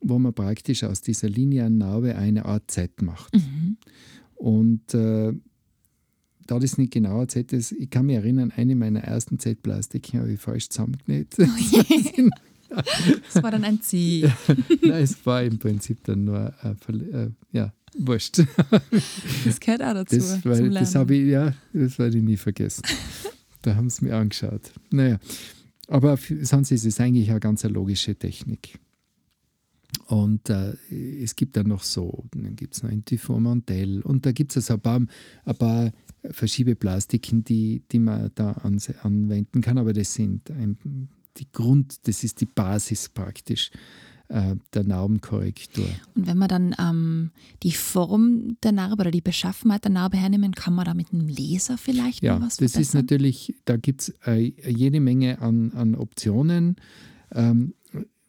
[0.00, 3.34] wo man praktisch aus dieser linearen Narbe eine Art Z macht.
[3.34, 3.76] Mhm.
[4.36, 5.32] Und äh,
[6.46, 10.32] da das nicht genau Z ist, ich kann mich erinnern, eine meiner ersten Z-Plastiken habe
[10.32, 11.36] ich falsch zusammengenäht.
[13.34, 14.32] Das war dann ein Ziel.
[14.80, 18.38] Nein, es war im Prinzip dann nur, äh, äh, ja, wurscht.
[19.44, 20.16] Das gehört auch dazu.
[20.16, 20.72] Das, Lernen.
[20.72, 22.82] das habe ich, ja, das werde ich nie vergessen.
[23.60, 24.72] da haben sie mir angeschaut.
[24.90, 25.18] Naja,
[25.88, 28.78] aber sonst ist es eigentlich eine ganz logische Technik.
[30.06, 30.74] Und äh,
[31.22, 34.56] es gibt dann noch so, dann gibt es noch ein Difformantel und da gibt es
[34.56, 35.00] also ein paar,
[35.44, 35.92] ein paar
[36.30, 42.24] Verschiebeplastiken, die, die man da anse- anwenden kann, aber das sind ein, die Grund, das
[42.24, 43.70] ist die Basis praktisch
[44.28, 45.86] äh, der Narbenkorrektur.
[46.14, 47.30] Und wenn man dann ähm,
[47.62, 51.28] die Form der Narbe oder die Beschaffenheit der Narbe hernehmen, kann man da mit einem
[51.28, 55.72] Laser vielleicht Ja, noch was das ist natürlich, da gibt es äh, jede Menge an,
[55.72, 56.76] an Optionen
[57.34, 57.74] ähm,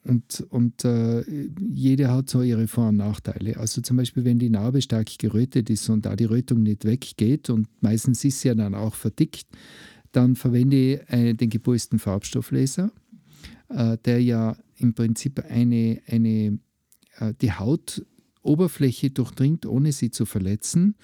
[0.05, 1.23] und, und äh,
[1.59, 3.57] jede hat so ihre Vor- und Nachteile.
[3.57, 7.49] Also zum Beispiel, wenn die Narbe stark gerötet ist und da die Rötung nicht weggeht
[7.49, 9.47] und meistens ist sie ja dann auch verdickt,
[10.11, 12.91] dann verwende ich äh, den gepulsten Farbstofflaser,
[13.69, 16.59] äh, der ja im Prinzip eine, eine,
[17.19, 20.95] äh, die Hautoberfläche durchdringt, ohne sie zu verletzen.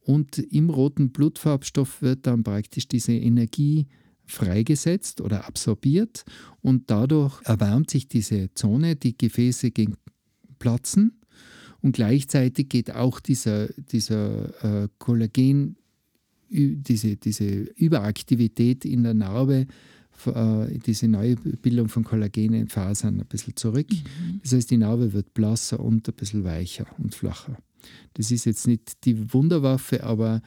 [0.00, 3.86] Und im roten Blutfarbstoff wird dann praktisch diese Energie
[4.26, 6.24] freigesetzt oder absorbiert
[6.60, 9.96] und dadurch erwärmt sich diese Zone, die Gefäße gegen
[10.58, 11.20] platzen
[11.80, 15.76] und gleichzeitig geht auch dieser, dieser äh, Kollagen,
[16.48, 19.66] diese, diese Überaktivität in der Narbe,
[20.26, 23.88] äh, diese neue Bildung von Kollagenfasern ein bisschen zurück.
[24.42, 27.56] Das heißt, die Narbe wird blasser und ein bisschen weicher und flacher.
[28.14, 30.42] Das ist jetzt nicht die Wunderwaffe, aber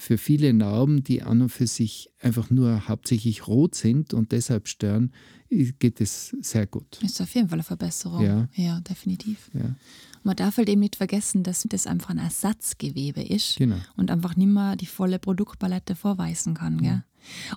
[0.00, 4.66] für viele Narben, die an und für sich einfach nur hauptsächlich rot sind und deshalb
[4.68, 5.12] stören,
[5.50, 7.00] geht es sehr gut.
[7.02, 8.22] Ist auf jeden Fall eine Verbesserung.
[8.24, 8.48] Ja.
[8.54, 9.50] ja definitiv.
[9.52, 9.74] Ja.
[10.22, 13.76] Man darf halt eben nicht vergessen, dass das einfach ein Ersatzgewebe ist Genau.
[13.96, 16.78] und einfach nicht mehr die volle Produktpalette vorweisen kann.
[16.78, 17.02] Gell?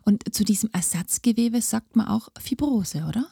[0.03, 3.27] Und zu diesem Ersatzgewebe sagt man auch Fibrose, oder?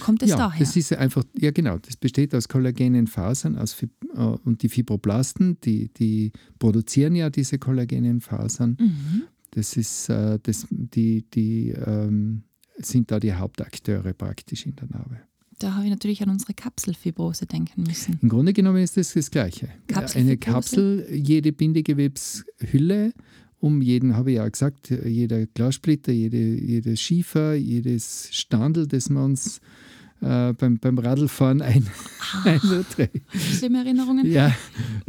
[0.00, 0.58] Kommt es ja, daher?
[0.60, 5.58] das ist einfach, ja genau, das besteht aus kollagenen Fasern aus, Fib- und die Fibroblasten,
[5.60, 8.76] die, die produzieren ja diese kollagenen Fasern.
[8.80, 9.22] mhm.
[9.52, 12.42] Das ist, äh, das, die, die ähm,
[12.76, 15.20] sind da die Hauptakteure praktisch in der Narbe.
[15.58, 18.18] Da habe ich natürlich an unsere Kapselfibrose denken müssen.
[18.20, 19.70] Im Grunde genommen ist das das Gleiche.
[20.14, 23.14] Eine Kapsel, jede Bindegewebshülle,
[23.58, 29.24] um jeden, habe ich ja gesagt, jeder Glassplitter, jede, jedes Schiefer, jedes Standel, das wir
[29.24, 29.60] uns
[30.20, 31.86] äh, beim, beim Radlfahren ein,
[32.44, 33.22] einträgt.
[33.34, 34.26] Schlimme Erinnerungen?
[34.26, 34.54] Ja,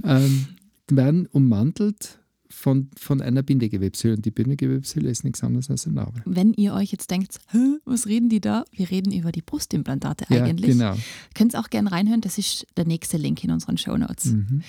[0.03, 0.47] ähm,
[0.89, 4.15] werden ummantelt von, von einer Bindegewebshülle.
[4.15, 6.21] Und die Bindegewebshülle ist nichts anderes als eine Narbe.
[6.25, 7.39] Wenn ihr euch jetzt denkt,
[7.85, 8.65] was reden die da?
[8.71, 10.71] Wir reden über die Brustimplantate Ja, eigentlich.
[10.71, 10.95] genau.
[11.33, 14.33] Könnt ihr auch gerne reinhören, das ist der nächste Link in unseren Shownotes.
[14.33, 14.63] Mhm.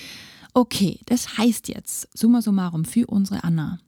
[0.54, 3.78] Okay, das heißt jetzt, summa summarum, für unsere Anna.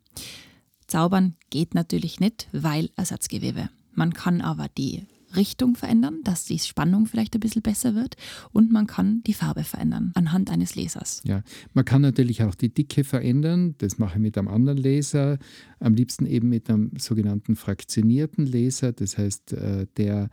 [0.86, 3.70] Zaubern geht natürlich nicht, weil Ersatzgewebe.
[3.94, 5.04] Man kann aber die
[5.36, 8.16] Richtung verändern, dass die Spannung vielleicht ein bisschen besser wird
[8.52, 11.22] und man kann die Farbe verändern anhand eines Lasers.
[11.24, 13.74] Ja, man kann natürlich auch die Dicke verändern.
[13.78, 15.38] Das mache ich mit einem anderen Laser.
[15.78, 18.92] Am liebsten eben mit einem sogenannten fraktionierten Laser.
[18.92, 20.30] Das heißt, äh, der,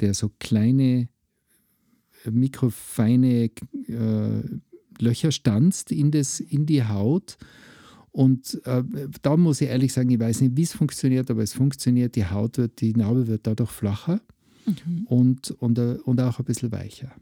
[0.00, 1.08] der so kleine,
[2.30, 3.50] mikrofeine
[3.88, 4.42] äh,
[4.98, 7.36] Löcher stanzt in, das, in die Haut.
[8.12, 8.82] Und äh,
[9.20, 12.16] da muss ich ehrlich sagen, ich weiß nicht, wie es funktioniert, aber es funktioniert.
[12.16, 14.22] Die Haut wird, die Narbe wird dadurch flacher
[15.06, 17.12] und, und, äh, und auch ein bisschen weicher.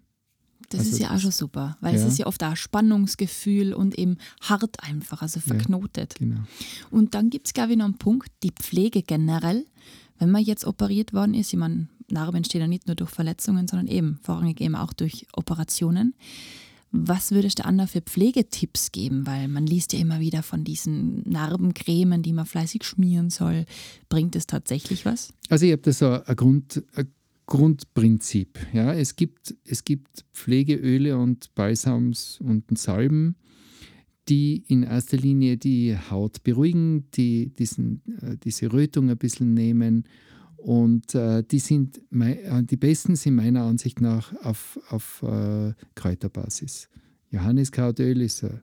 [0.70, 2.08] Das Also ist ja auch schon super, weil es ja.
[2.08, 6.14] ist ja oft auch Spannungsgefühl und eben hart einfach, also verknotet.
[6.18, 6.40] Genau.
[6.90, 9.66] Und dann gibt es, glaube ich, noch einen Punkt, die Pflege generell.
[10.18, 13.66] Wenn man jetzt operiert worden ist, ich meine, Narben entstehen ja nicht nur durch Verletzungen,
[13.66, 16.14] sondern eben vorrangig eben auch durch Operationen.
[16.96, 19.26] Was würdest du Anna für Pflegetipps geben?
[19.26, 23.64] Weil man liest ja immer wieder von diesen Narbencremen, die man fleißig schmieren soll.
[24.08, 25.32] Bringt es tatsächlich was?
[25.48, 27.12] Also ich habe da so ein, Grund, ein
[27.46, 28.58] Grundprinzip.
[28.72, 28.92] Ja?
[28.92, 33.36] Es, gibt, es gibt Pflegeöle und Balsams und Salben,
[34.28, 40.04] die in erster Linie die Haut beruhigen, die diesen, äh, diese Rötung ein bisschen nehmen.
[40.56, 46.88] Und äh, die sind äh, die besten sind meiner Ansicht nach auf, auf äh, Kräuterbasis.
[47.30, 48.60] Johanniskrautöl ist ein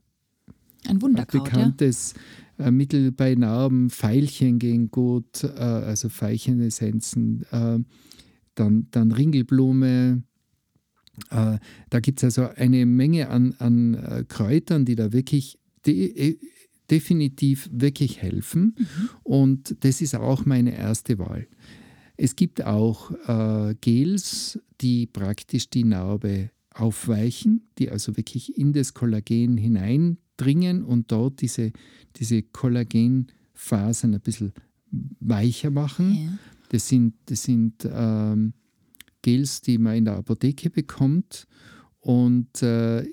[0.87, 1.53] Ein Wunderkraut, ja?
[1.53, 2.15] bekanntes
[2.57, 7.79] äh, Mittel bei Narben, Veilchen gehen gut, also Veilchenessenzen, äh,
[8.61, 10.23] dann, dann Ringelblume.
[11.29, 11.57] Äh,
[11.89, 16.37] da gibt es also eine Menge an, an äh, Kräutern, die da wirklich de äh,
[16.89, 18.75] definitiv wirklich helfen.
[19.23, 21.47] Und das ist auch meine erste Wahl.
[22.17, 28.93] Es gibt auch äh, Gels, die praktisch die Narbe aufweichen, die also wirklich in das
[28.93, 31.71] Kollagen hineindringen und dort diese,
[32.17, 34.53] diese Kollagenfasern ein bisschen
[35.19, 36.39] weicher machen.
[36.71, 38.53] Das sind, das sind ähm,
[39.21, 41.45] Gels, die man in der Apotheke bekommt
[41.99, 43.05] und äh,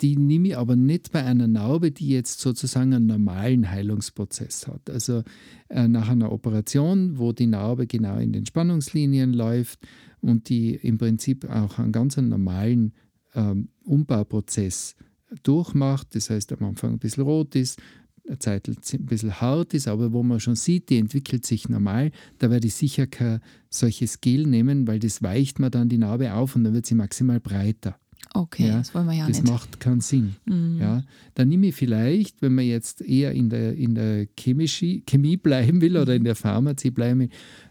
[0.00, 4.88] die nehme ich aber nicht bei einer Narbe, die jetzt sozusagen einen normalen Heilungsprozess hat.
[4.88, 5.22] Also
[5.68, 9.78] äh, nach einer Operation, wo die Narbe genau in den Spannungslinien läuft
[10.22, 12.94] und die im Prinzip auch einen ganz normalen
[13.34, 14.96] ähm, Umbauprozess
[15.42, 16.14] durchmacht.
[16.14, 17.78] Das heißt, am Anfang ein bisschen rot ist,
[18.26, 22.12] eine Zeit ein bisschen hart ist, aber wo man schon sieht, die entwickelt sich normal,
[22.38, 26.32] da werde ich sicher kein solches Gel nehmen, weil das weicht man dann die Narbe
[26.34, 27.96] auf und dann wird sie maximal breiter.
[28.34, 29.50] Okay, Ja, das wollen wir ja das nicht.
[29.52, 30.36] macht keinen Sinn.
[30.46, 30.78] Mhm.
[30.80, 31.02] Ja,
[31.34, 35.80] dann nehme ich vielleicht, wenn man jetzt eher in der, in der Chemische, Chemie bleiben
[35.80, 37.28] will oder in der Pharmazie bleiben will,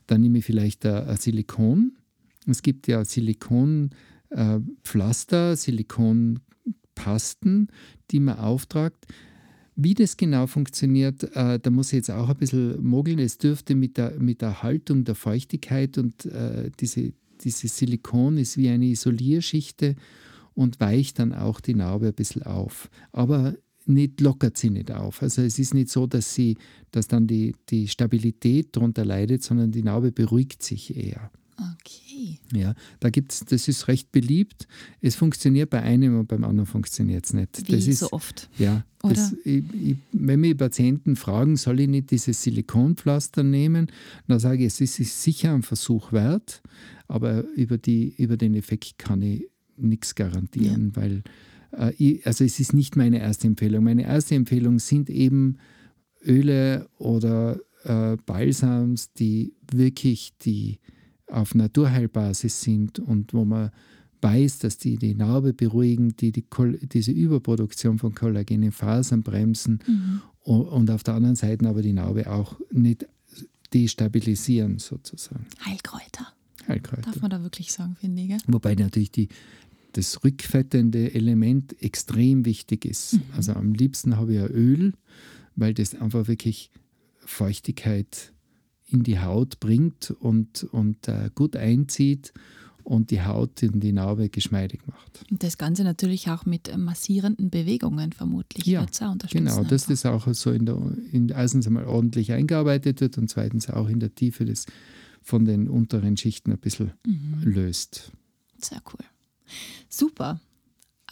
[0.07, 1.93] dann nehme ich vielleicht ein, ein Silikon.
[2.45, 7.67] Es gibt ja Silikonpflaster, Silikonpasten,
[8.11, 9.05] die man auftragt.
[9.75, 13.19] Wie das genau funktioniert, äh, da muss ich jetzt auch ein bisschen mogeln.
[13.19, 18.57] Es dürfte mit der, mit der Haltung der Feuchtigkeit und äh, diese, dieses Silikon ist
[18.57, 19.95] wie eine Isolierschichte
[20.53, 22.89] und weicht dann auch die Narbe ein bisschen auf.
[23.11, 23.55] Aber
[23.85, 25.21] nicht lockert sie nicht auf.
[25.21, 26.57] Also es ist nicht so, dass sie,
[26.91, 31.31] dass dann die, die Stabilität darunter leidet, sondern die Narbe beruhigt sich eher.
[31.57, 32.39] Okay.
[32.53, 34.67] Ja, da gibt's, das ist recht beliebt.
[35.01, 37.67] Es funktioniert bei einem und beim anderen funktioniert es nicht.
[37.67, 38.49] Wie das ist, so oft.
[38.57, 43.87] ja, das, ich, ich, wenn mich Patienten fragen, soll ich nicht dieses Silikonpflaster nehmen,
[44.27, 46.61] dann sage ich, es ist sicher ein Versuch wert,
[47.07, 51.01] aber über, die, über den Effekt kann ich nichts garantieren, ja.
[51.01, 51.23] weil
[51.71, 53.83] äh, ich, also es ist nicht meine erste Empfehlung.
[53.83, 55.57] Meine erste Empfehlung sind eben
[56.23, 60.79] Öle oder äh, Balsams, die wirklich die
[61.31, 63.71] auf Naturheilbasis sind und wo man
[64.21, 66.45] weiß, dass die die Narbe beruhigen, die, die
[66.81, 70.21] diese Überproduktion von Kollagen in Fasern bremsen mhm.
[70.43, 73.07] und, auf der anderen Seite aber die Narbe auch nicht
[73.73, 75.47] destabilisieren sozusagen.
[75.65, 76.33] Heilkräuter.
[76.67, 77.01] Heilkräuter.
[77.01, 78.33] Darf man da wirklich sagen, finde ich.
[78.47, 79.29] Wobei natürlich die,
[79.93, 83.13] das rückfettende Element extrem wichtig ist.
[83.13, 83.21] Mhm.
[83.35, 84.93] Also am liebsten habe ich ja Öl,
[85.55, 86.69] weil das einfach wirklich
[87.19, 88.33] Feuchtigkeit
[88.91, 92.33] in die Haut bringt und, und äh, gut einzieht
[92.83, 95.23] und die Haut in die Narbe geschmeidig macht.
[95.29, 98.65] Und das Ganze natürlich auch mit äh, massierenden Bewegungen vermutlich.
[98.65, 98.85] Ja,
[99.31, 100.77] genau, dass das auch so in der,
[101.11, 104.65] in, erstens einmal ordentlich eingearbeitet wird und zweitens auch in der Tiefe des
[105.23, 107.43] von den unteren Schichten ein bisschen mhm.
[107.43, 108.11] löst.
[108.57, 109.05] Sehr cool.
[109.87, 110.39] Super.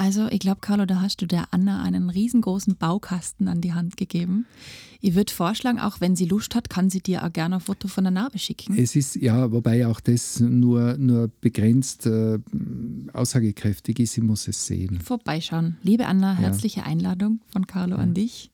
[0.01, 3.97] Also ich glaube, Carlo, da hast du der Anna einen riesengroßen Baukasten an die Hand
[3.97, 4.45] gegeben.
[5.01, 7.89] Ich würde vorschlagen, auch wenn sie Lust hat, kann sie dir auch gerne ein Foto
[7.89, 8.77] von der Narbe schicken.
[8.77, 12.39] Es ist, ja, wobei auch das nur, nur begrenzt äh,
[13.11, 15.01] aussagekräftig ist, sie muss es sehen.
[15.01, 15.75] Vorbeischauen.
[15.83, 16.85] Liebe Anna, herzliche ja.
[16.85, 18.01] Einladung von Carlo ja.
[18.01, 18.51] an dich.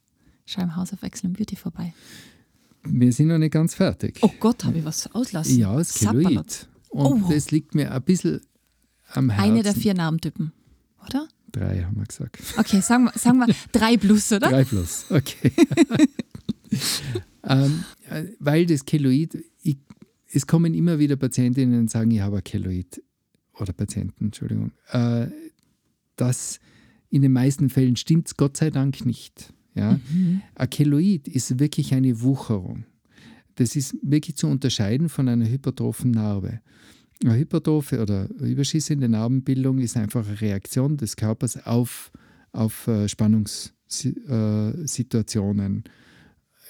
[0.48, 1.94] Schau im House of Excellent Beauty vorbei.
[2.84, 4.18] Wir sind noch nicht ganz fertig.
[4.24, 5.60] Oh Gott, habe ich was auslassen?
[5.60, 6.68] Ja, das Keloid.
[6.90, 7.30] Und oh.
[7.30, 8.42] das liegt mir ein bisschen
[9.14, 9.52] am Herzen.
[9.52, 10.52] Eine der vier Narbentypen,
[11.06, 11.28] oder?
[11.56, 12.38] Drei haben wir gesagt.
[12.58, 14.50] Okay, sagen wir, sagen wir drei plus, oder?
[14.50, 15.52] Drei plus, okay.
[17.44, 17.86] ähm,
[18.40, 19.78] weil das Keloid, ich,
[20.34, 23.02] es kommen immer wieder Patientinnen und sagen, ich habe ein Keloid,
[23.58, 24.72] oder Patienten, Entschuldigung.
[24.90, 25.28] Äh,
[26.18, 26.60] das
[27.10, 29.54] in den meisten Fällen stimmt es Gott sei Dank nicht.
[29.76, 30.00] Ja?
[30.10, 30.42] Mhm.
[30.56, 32.84] Ein Keloid ist wirklich eine Wucherung.
[33.56, 36.60] Das ist wirklich zu unterscheiden von einer hypertrophen Narbe.
[37.24, 42.12] Eine hypertrophe oder überschießende Narbenbildung ist einfach eine Reaktion des Körpers auf,
[42.52, 45.86] auf äh, Spannungssituationen.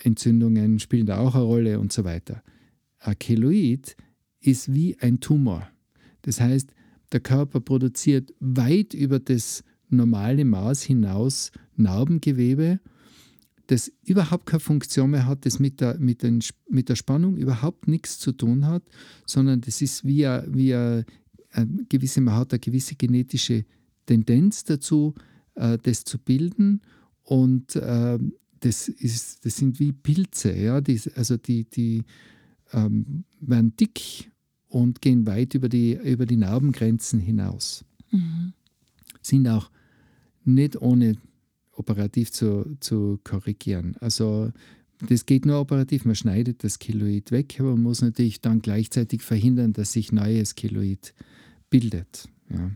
[0.03, 2.43] Entzündungen spielen da auch eine Rolle und so weiter.
[2.99, 3.97] Ein Keloid
[4.39, 5.67] ist wie ein Tumor.
[6.21, 6.69] Das heißt,
[7.11, 12.79] der Körper produziert weit über das normale Maß hinaus Narbengewebe
[13.67, 17.87] das überhaupt keine Funktion mehr hat, das mit der, mit den, mit der Spannung überhaupt
[17.87, 18.83] nichts zu tun hat,
[19.25, 21.05] sondern das ist wie, eine, wie eine,
[21.51, 23.65] eine gewisse, man hat eine gewisse genetische
[24.05, 25.15] Tendenz dazu,
[25.55, 26.81] äh, das zu bilden
[27.23, 28.19] und äh,
[28.59, 32.03] das, ist, das sind wie Pilze, ja, die, also die, die
[32.71, 34.31] ähm, werden dick
[34.67, 37.85] und gehen weit über die, über die Narbengrenzen hinaus.
[38.11, 38.53] Mhm.
[39.21, 39.69] Sind auch
[40.43, 41.17] nicht ohne
[41.75, 43.95] operativ zu, zu korrigieren.
[43.99, 44.51] Also
[45.01, 49.21] das geht nur operativ, man schneidet das Keloid weg, aber man muss natürlich dann gleichzeitig
[49.21, 51.13] verhindern, dass sich neues Keloid
[51.69, 52.29] bildet.
[52.49, 52.71] Ja.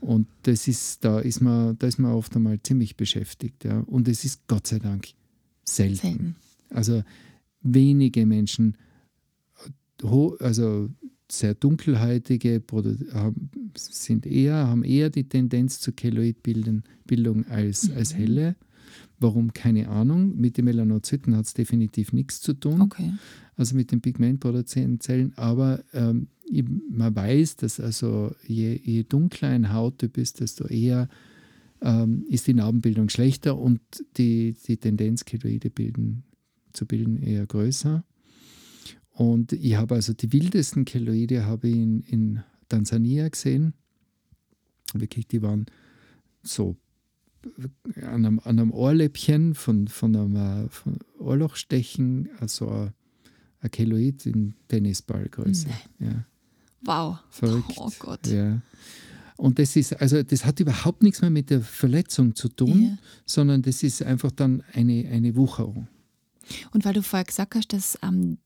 [0.00, 3.64] Und das ist, da ist man, da ist man oft einmal ziemlich beschäftigt.
[3.64, 3.80] Ja.
[3.80, 5.08] Und es ist Gott sei Dank
[5.64, 5.96] selten.
[5.96, 6.36] selten.
[6.70, 7.02] Also
[7.62, 8.76] wenige Menschen,
[10.02, 10.90] also
[11.30, 12.62] sehr dunkelhäutige
[13.74, 17.96] sind eher, haben eher die Tendenz zur Keloidbildung als, mhm.
[17.96, 18.56] als helle.
[19.18, 19.52] Warum?
[19.52, 20.36] Keine Ahnung.
[20.36, 22.80] Mit den Melanozyten hat es definitiv nichts zu tun.
[22.82, 23.12] Okay.
[23.56, 25.32] Also mit den pigmentproduzierenden Zellen.
[25.36, 26.28] Aber ähm,
[26.90, 31.08] man weiß, dass also je, je, dunkler ein Hauttyp ist, desto eher
[31.80, 33.80] ähm, ist die Narbenbildung schlechter und
[34.16, 36.24] die, die Tendenz, Keloide bilden,
[36.72, 38.04] zu bilden, eher größer.
[39.16, 43.72] Und ich habe also die wildesten Keloide habe ich in, in Tansania gesehen.
[44.92, 45.64] Wirklich, die waren
[46.42, 46.76] so
[48.02, 52.92] an einem, an einem Ohrläppchen von, von einem von Ohrlochstechen, also ein,
[53.60, 55.68] ein Keloid in Tennisballgröße.
[55.98, 56.26] Ja.
[56.82, 57.18] Wow.
[57.30, 57.72] Verrückt.
[57.76, 58.26] Oh Gott.
[58.26, 58.60] Ja.
[59.38, 62.98] Und das ist, also das hat überhaupt nichts mehr mit der Verletzung zu tun, yeah.
[63.24, 65.88] sondern das ist einfach dann eine, eine Wucherung.
[66.72, 68.36] Und weil du vorher gesagt hast, dass ähm,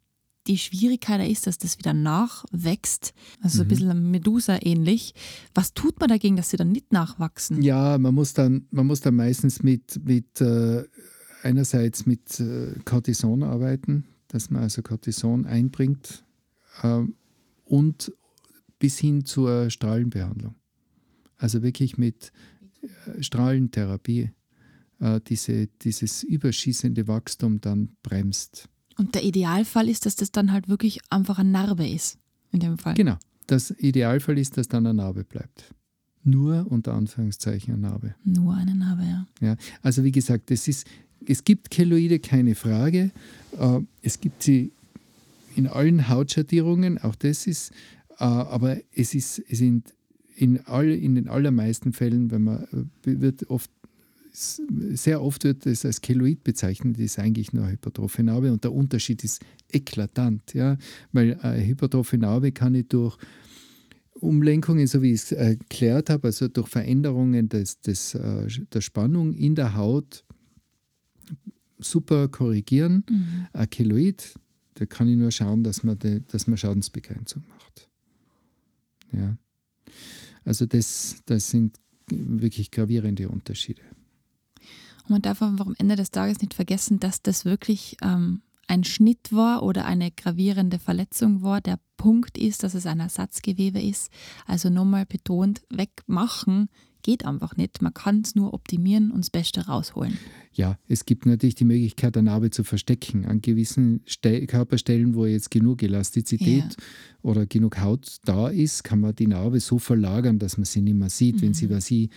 [0.46, 3.12] die Schwierigkeit ist, dass das wieder nachwächst.
[3.42, 3.62] Also mhm.
[3.62, 5.14] ein bisschen Medusa ähnlich.
[5.54, 7.62] Was tut man dagegen, dass sie dann nicht nachwachsen?
[7.62, 10.84] Ja, man muss dann, man muss dann meistens mit, mit äh,
[11.42, 16.24] einerseits mit äh, Cortison arbeiten, dass man also Cortison einbringt
[16.82, 17.02] äh,
[17.64, 18.12] und
[18.78, 20.54] bis hin zur Strahlenbehandlung.
[21.36, 22.32] Also wirklich mit
[22.82, 24.30] äh, Strahlentherapie
[25.00, 28.68] äh, diese, dieses überschießende Wachstum dann bremst.
[29.00, 32.18] Und der Idealfall ist, dass das dann halt wirklich einfach eine Narbe ist,
[32.52, 32.92] in dem Fall.
[32.92, 33.16] Genau.
[33.46, 35.74] Das Idealfall ist, dass dann eine Narbe bleibt.
[36.22, 38.14] Nur unter Anführungszeichen eine Narbe.
[38.24, 39.26] Nur eine Narbe, ja.
[39.40, 40.86] ja also wie gesagt, es, ist,
[41.26, 43.10] es gibt Keloide, keine Frage.
[43.58, 44.70] Äh, es gibt sie
[45.56, 47.70] in allen Hautschattierungen, auch das ist,
[48.18, 49.94] äh, aber es, ist, es sind
[50.36, 52.66] in, all, in den allermeisten Fällen, wenn man
[53.02, 53.70] wird oft
[54.32, 58.72] sehr oft wird es als Keloid bezeichnet, das ist eigentlich nur hypertrophe Narbe und der
[58.72, 59.40] Unterschied ist
[59.72, 60.76] eklatant, ja,
[61.12, 63.16] weil eine hypertrophe Narbe kann ich durch
[64.14, 69.32] Umlenkungen, so wie ich es erklärt habe, also durch Veränderungen des, des, äh, der Spannung
[69.32, 70.24] in der Haut
[71.78, 73.04] super korrigieren.
[73.08, 73.46] Mhm.
[73.52, 74.34] Ein Keloid,
[74.74, 77.88] da kann ich nur schauen, dass man, de, dass man Schadensbegrenzung macht.
[79.12, 79.36] Ja.
[80.44, 81.76] Also das, das sind
[82.08, 83.82] wirklich gravierende Unterschiede.
[85.10, 89.32] Man darf einfach am Ende des Tages nicht vergessen, dass das wirklich ähm, ein Schnitt
[89.32, 91.60] war oder eine gravierende Verletzung war.
[91.60, 94.10] Der Punkt ist, dass es ein Ersatzgewebe ist.
[94.46, 96.68] Also nochmal betont, wegmachen
[97.02, 97.82] geht einfach nicht.
[97.82, 100.18] Man kann es nur optimieren und das Beste rausholen.
[100.52, 103.24] Ja, es gibt natürlich die Möglichkeit, eine Narbe zu verstecken.
[103.24, 106.76] An gewissen Ste Körperstellen, wo jetzt genug Elastizität ja.
[107.22, 110.96] oder genug Haut da ist, kann man die Narbe so verlagern, dass man sie nicht
[110.96, 111.36] mehr sieht.
[111.36, 111.42] Mhm.
[111.42, 112.10] Wenn sie, was sie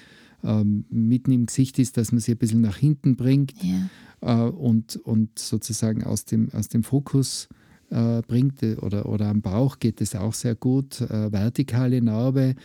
[0.44, 3.90] ähm, mitten im Gesicht ist, dass man sie ein bisschen nach hinten bringt ja.
[4.22, 7.50] äh, und, und sozusagen aus dem, aus dem Fokus
[7.90, 11.02] äh, bringt oder, oder am Bauch geht es auch sehr gut.
[11.02, 12.56] Äh, vertikale Narbe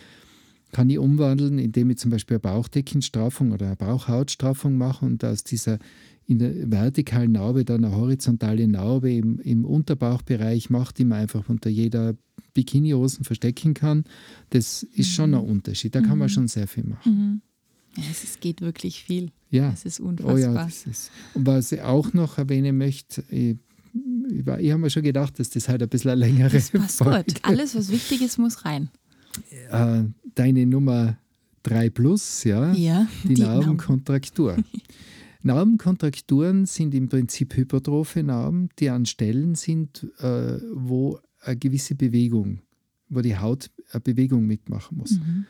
[0.71, 5.43] kann ich umwandeln, indem ich zum Beispiel eine Bauchdeckenstraffung oder eine Bauchhautstraffung mache und aus
[5.43, 5.79] dieser
[6.29, 11.49] in der vertikalen Narbe dann eine horizontale Narbe im, im Unterbauchbereich macht, die man einfach
[11.49, 12.13] unter jeder
[12.53, 14.03] Bikini-Hosen verstecken kann.
[14.51, 15.13] Das ist mhm.
[15.15, 15.95] schon ein Unterschied.
[15.95, 16.33] Da kann man mhm.
[16.33, 17.11] schon sehr viel machen.
[17.11, 17.41] Mhm.
[17.95, 19.31] Ja, es geht wirklich viel.
[19.49, 19.71] Ja.
[19.73, 20.35] Es ist unfassbar.
[20.35, 21.11] Oh ja, ist.
[21.33, 23.57] Und was ich auch noch erwähnen möchte, ich,
[24.29, 26.97] ich, ich habe mir schon gedacht, dass das halt ein bisschen eine längere das passt
[26.97, 27.33] Folge.
[27.33, 27.39] Gut.
[27.43, 28.89] Alles, was wichtig ist, muss rein.
[29.71, 30.03] Äh,
[30.35, 31.17] deine Nummer
[31.63, 34.57] 3 plus, ja, ja die, die Narbenkontraktur.
[35.41, 42.61] Narbenkontrakturen sind im Prinzip hypertrophe Narben, die an Stellen sind, äh, wo eine gewisse Bewegung,
[43.07, 45.11] wo die Haut eine Bewegung mitmachen muss.
[45.11, 45.45] Mhm.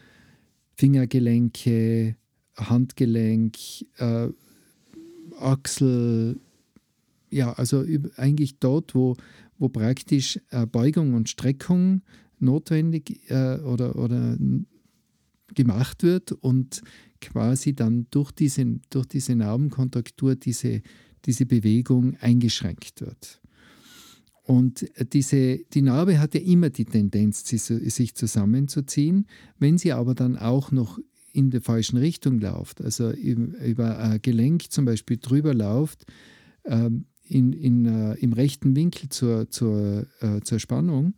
[0.75, 2.15] Fingergelenke,
[2.59, 3.55] Handgelenk,
[3.97, 4.29] äh,
[5.39, 6.39] Achsel,
[7.29, 7.85] ja, also
[8.17, 9.15] eigentlich dort, wo,
[9.57, 12.01] wo praktisch äh, Beugung und Streckung
[12.39, 14.37] notwendig äh, oder, oder
[15.53, 16.81] gemacht wird und
[17.21, 20.81] quasi dann durch diese, durch diese Narbenkontraktur diese,
[21.25, 23.41] diese Bewegung eingeschränkt wird.
[24.43, 29.27] Und diese, die Narbe hat ja immer die Tendenz, sich zusammenzuziehen.
[29.59, 30.97] Wenn sie aber dann auch noch
[31.33, 36.05] in der falschen Richtung läuft, also über ein Gelenk zum Beispiel drüber läuft,
[36.65, 41.13] ähm, in, in, uh, im rechten Winkel zur, zur, uh, zur Spannung,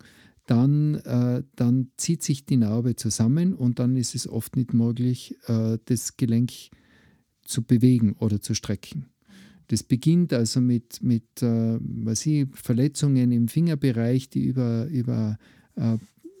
[0.46, 5.36] dann, uh, dann zieht sich die Narbe zusammen und dann ist es oft nicht möglich,
[5.46, 6.52] das Gelenk
[7.44, 9.06] zu bewegen oder zu strecken.
[9.68, 15.38] Das beginnt also mit, mit was ich, Verletzungen im Fingerbereich, die über, über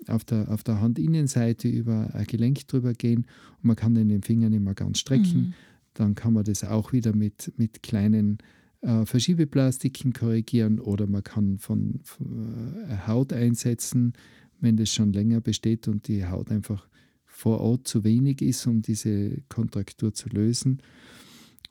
[0.08, 3.26] auf der, auf der Handinnenseite über ein Gelenk drüber gehen
[3.58, 5.38] und man kann den Finger nicht mehr ganz strecken.
[5.38, 5.54] Mhm.
[5.94, 8.38] Dann kann man das auch wieder mit, mit kleinen
[8.80, 14.14] äh, Verschiebeplastiken korrigieren oder man kann von, von äh, Haut einsetzen,
[14.60, 16.88] wenn das schon länger besteht und die Haut einfach
[17.24, 20.82] vor Ort zu wenig ist, um diese Kontraktur zu lösen.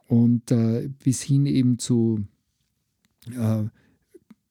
[0.07, 2.25] Und äh, bis hin eben zu
[3.33, 3.63] äh,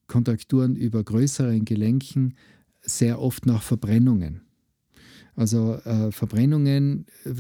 [0.07, 2.35] Kontrakturen über größeren Gelenken,
[2.83, 4.43] sehr oft nach Verbrennungen.
[5.37, 7.33] Also äh, Verbrennungen, äh,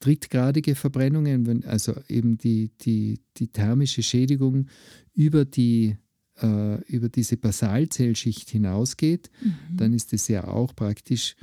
[0.00, 4.66] drittgradige Verbrennungen, wenn, also eben die, die, die thermische Schädigung
[5.14, 5.96] über, die,
[6.40, 9.76] äh, über diese Basalzellschicht hinausgeht, mhm.
[9.76, 11.34] dann ist es ja auch praktisch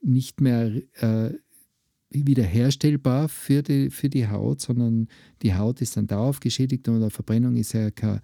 [0.00, 0.70] nicht mehr
[1.00, 1.32] äh,
[2.10, 5.08] wiederherstellbar für die, für die Haut, sondern
[5.42, 8.22] die Haut ist dann dauerhaft geschädigt und eine Verbrennung ist ja keine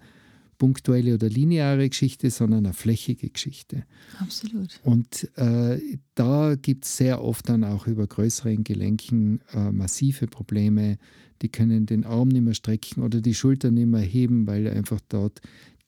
[0.61, 3.83] punktuelle oder lineare Geschichte, sondern eine flächige Geschichte.
[4.19, 4.79] Absolut.
[4.83, 5.79] Und äh,
[6.13, 10.99] da gibt es sehr oft dann auch über größeren Gelenken äh, massive Probleme.
[11.41, 15.01] Die können den Arm nicht mehr strecken oder die Schulter nicht mehr heben, weil einfach
[15.09, 15.41] dort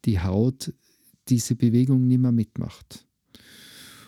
[0.06, 0.74] die Haut
[1.30, 3.06] diese Bewegung nicht mehr mitmacht.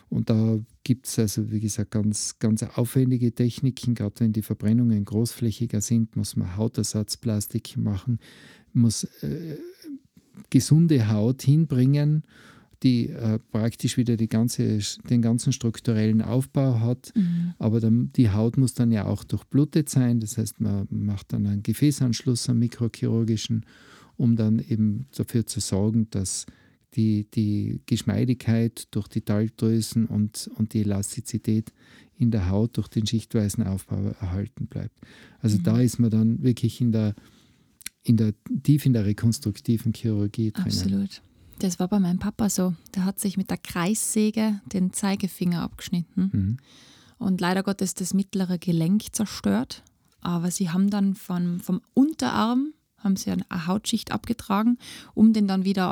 [0.09, 3.93] Und da gibt es also, wie gesagt, ganz, ganz aufwendige Techniken.
[3.93, 8.17] Gerade wenn die Verbrennungen großflächiger sind, muss man Hautersatzplastik machen,
[8.73, 9.57] muss äh,
[10.49, 12.23] gesunde Haut hinbringen,
[12.83, 14.79] die äh, praktisch wieder die ganze,
[15.09, 17.11] den ganzen strukturellen Aufbau hat.
[17.15, 17.53] Mhm.
[17.57, 20.19] Aber dann, die Haut muss dann ja auch durchblutet sein.
[20.19, 23.65] Das heißt, man macht dann einen Gefäßanschluss, einen mikrochirurgischen,
[24.17, 26.45] um dann eben dafür zu sorgen, dass
[26.95, 31.73] die, die Geschmeidigkeit durch die Talgdrüsen und, und die Elastizität
[32.17, 34.97] in der Haut durch den schichtweisen Aufbau erhalten bleibt.
[35.39, 35.63] Also mhm.
[35.63, 37.13] da ist man dann wirklich in der
[38.05, 38.33] in der,
[38.63, 40.65] tief in der rekonstruktiven Chirurgie drin.
[40.65, 41.21] Absolut.
[41.59, 42.73] Das war bei meinem Papa so.
[42.95, 46.29] Der hat sich mit der Kreissäge den Zeigefinger abgeschnitten.
[46.31, 46.57] Mhm.
[47.17, 49.83] und leider Gottes das mittlere Gelenk zerstört.
[50.21, 54.77] Aber sie haben dann vom, vom Unterarm haben sie eine Hautschicht abgetragen,
[55.13, 55.91] um den dann wieder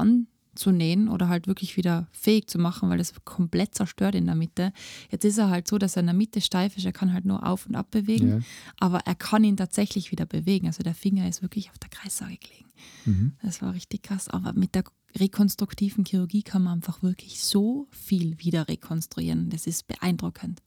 [0.54, 4.72] anzunähen oder halt wirklich wieder fähig zu machen, weil das komplett zerstört in der Mitte.
[5.12, 7.26] Jetzt ist er halt so, dass er in der Mitte steif ist, er kann halt
[7.26, 8.40] nur auf und ab bewegen, Ja.
[8.80, 10.68] aber er kann ihn tatsächlich wieder bewegen.
[10.68, 12.70] Also der Finger ist wirklich auf der Kreissage gelegen.
[13.06, 13.34] Mhm.
[13.42, 14.30] Das war richtig krass.
[14.30, 14.84] Aber mit der
[15.16, 19.50] rekonstruktiven Chirurgie kann man einfach wirklich so viel wieder rekonstruieren.
[19.50, 20.62] Das ist beeindruckend.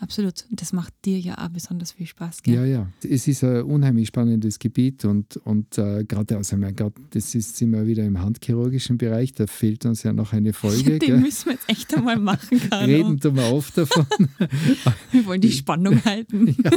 [0.00, 0.44] Absolut.
[0.50, 2.54] Und das macht dir ja auch besonders viel Spaß, gell?
[2.54, 2.92] Ja, ja.
[3.02, 7.56] Es ist ein unheimlich spannendes Gebiet und, und äh, gerade, also mein Gott, das ist
[7.56, 10.84] sind wir wieder im handchirurgischen Bereich, da fehlt uns ja noch eine Folge.
[10.98, 11.18] Den gell?
[11.18, 12.86] müssen wir jetzt echt einmal machen, Carlo.
[12.86, 14.06] Reden tun wir oft davon.
[15.10, 16.54] Wir wollen die Spannung halten.
[16.62, 16.70] ja,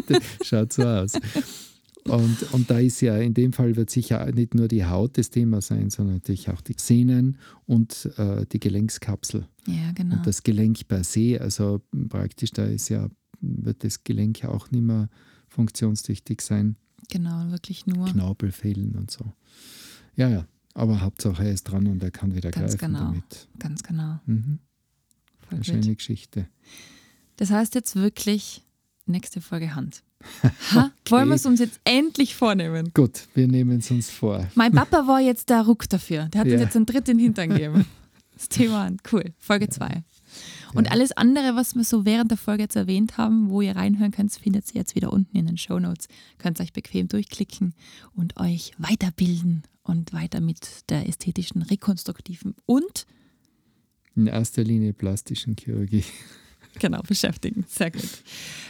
[0.43, 1.13] schaut so aus.
[2.05, 5.30] Und, und da ist ja, in dem Fall wird sicher nicht nur die Haut das
[5.30, 9.45] Thema sein, sondern natürlich auch die Sehnen und äh, die Gelenkskapsel.
[9.68, 10.16] Ja, genau.
[10.18, 13.07] Und das Gelenk per se, also praktisch, da ist ja,
[13.41, 15.09] wird das Gelenk ja auch nicht mehr
[15.47, 16.76] funktionstüchtig sein.
[17.09, 18.07] Genau, wirklich nur.
[18.07, 19.26] Knorpel fehlen und so.
[20.16, 20.45] Ja, ja.
[20.74, 23.05] Aber Hauptsache er ist dran und er kann wieder Ganz greifen genau.
[23.07, 23.47] damit.
[23.59, 24.20] Ganz genau.
[24.26, 24.59] Mhm.
[25.49, 26.47] Eine schöne Geschichte.
[27.36, 28.64] Das heißt jetzt wirklich
[29.05, 30.03] nächste Folge Hand.
[30.74, 32.91] Ha, Wollen wir es uns jetzt endlich vornehmen?
[32.93, 34.47] Gut, wir nehmen es uns vor.
[34.55, 36.28] Mein Papa war jetzt der Ruck dafür.
[36.28, 36.62] Der hat uns Ja.
[36.62, 37.86] jetzt einen Tritt in den Hintern gegeben.
[38.42, 38.98] Das Thema an.
[39.12, 39.34] Cool.
[39.38, 40.04] Folge 2.
[40.74, 40.92] Und Ja.
[40.94, 44.34] alles andere, was wir so während der Folge jetzt erwähnt haben, wo ihr reinhören könnt,
[44.34, 46.08] findet ihr jetzt wieder unten in den Show Notes.
[46.39, 47.76] Könnt euch bequem durchklicken
[48.16, 53.06] und euch weiterbilden und weiter mit der ästhetischen, rekonstruktiven und
[54.16, 56.04] In erster Linie plastischen Chirurgie.
[56.80, 57.66] genau beschäftigen.
[57.70, 58.24] Sehr gut.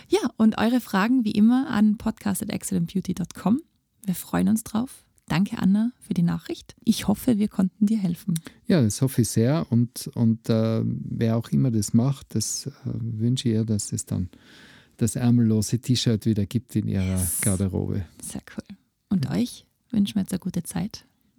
[0.09, 3.61] Ja, und eure Fragen wie immer an podcast.excellentbeauty.com.
[4.05, 5.05] Wir freuen uns drauf.
[5.31, 6.75] Danke, Anna, für die Nachricht.
[6.83, 8.33] Ich hoffe, wir konnten dir helfen.
[8.67, 9.65] Ja, das hoffe ich sehr.
[9.69, 14.05] Und, und äh, wer auch immer das macht, das äh, wünsche ich ihr, dass es
[14.05, 14.27] dann
[14.97, 17.39] das ärmellose T-Shirt wieder gibt in ihrer Yes.
[17.39, 18.03] Garderobe.
[18.21, 18.75] Sehr cool.
[19.09, 21.05] Und euch wünschen wir jetzt eine gute Zeit.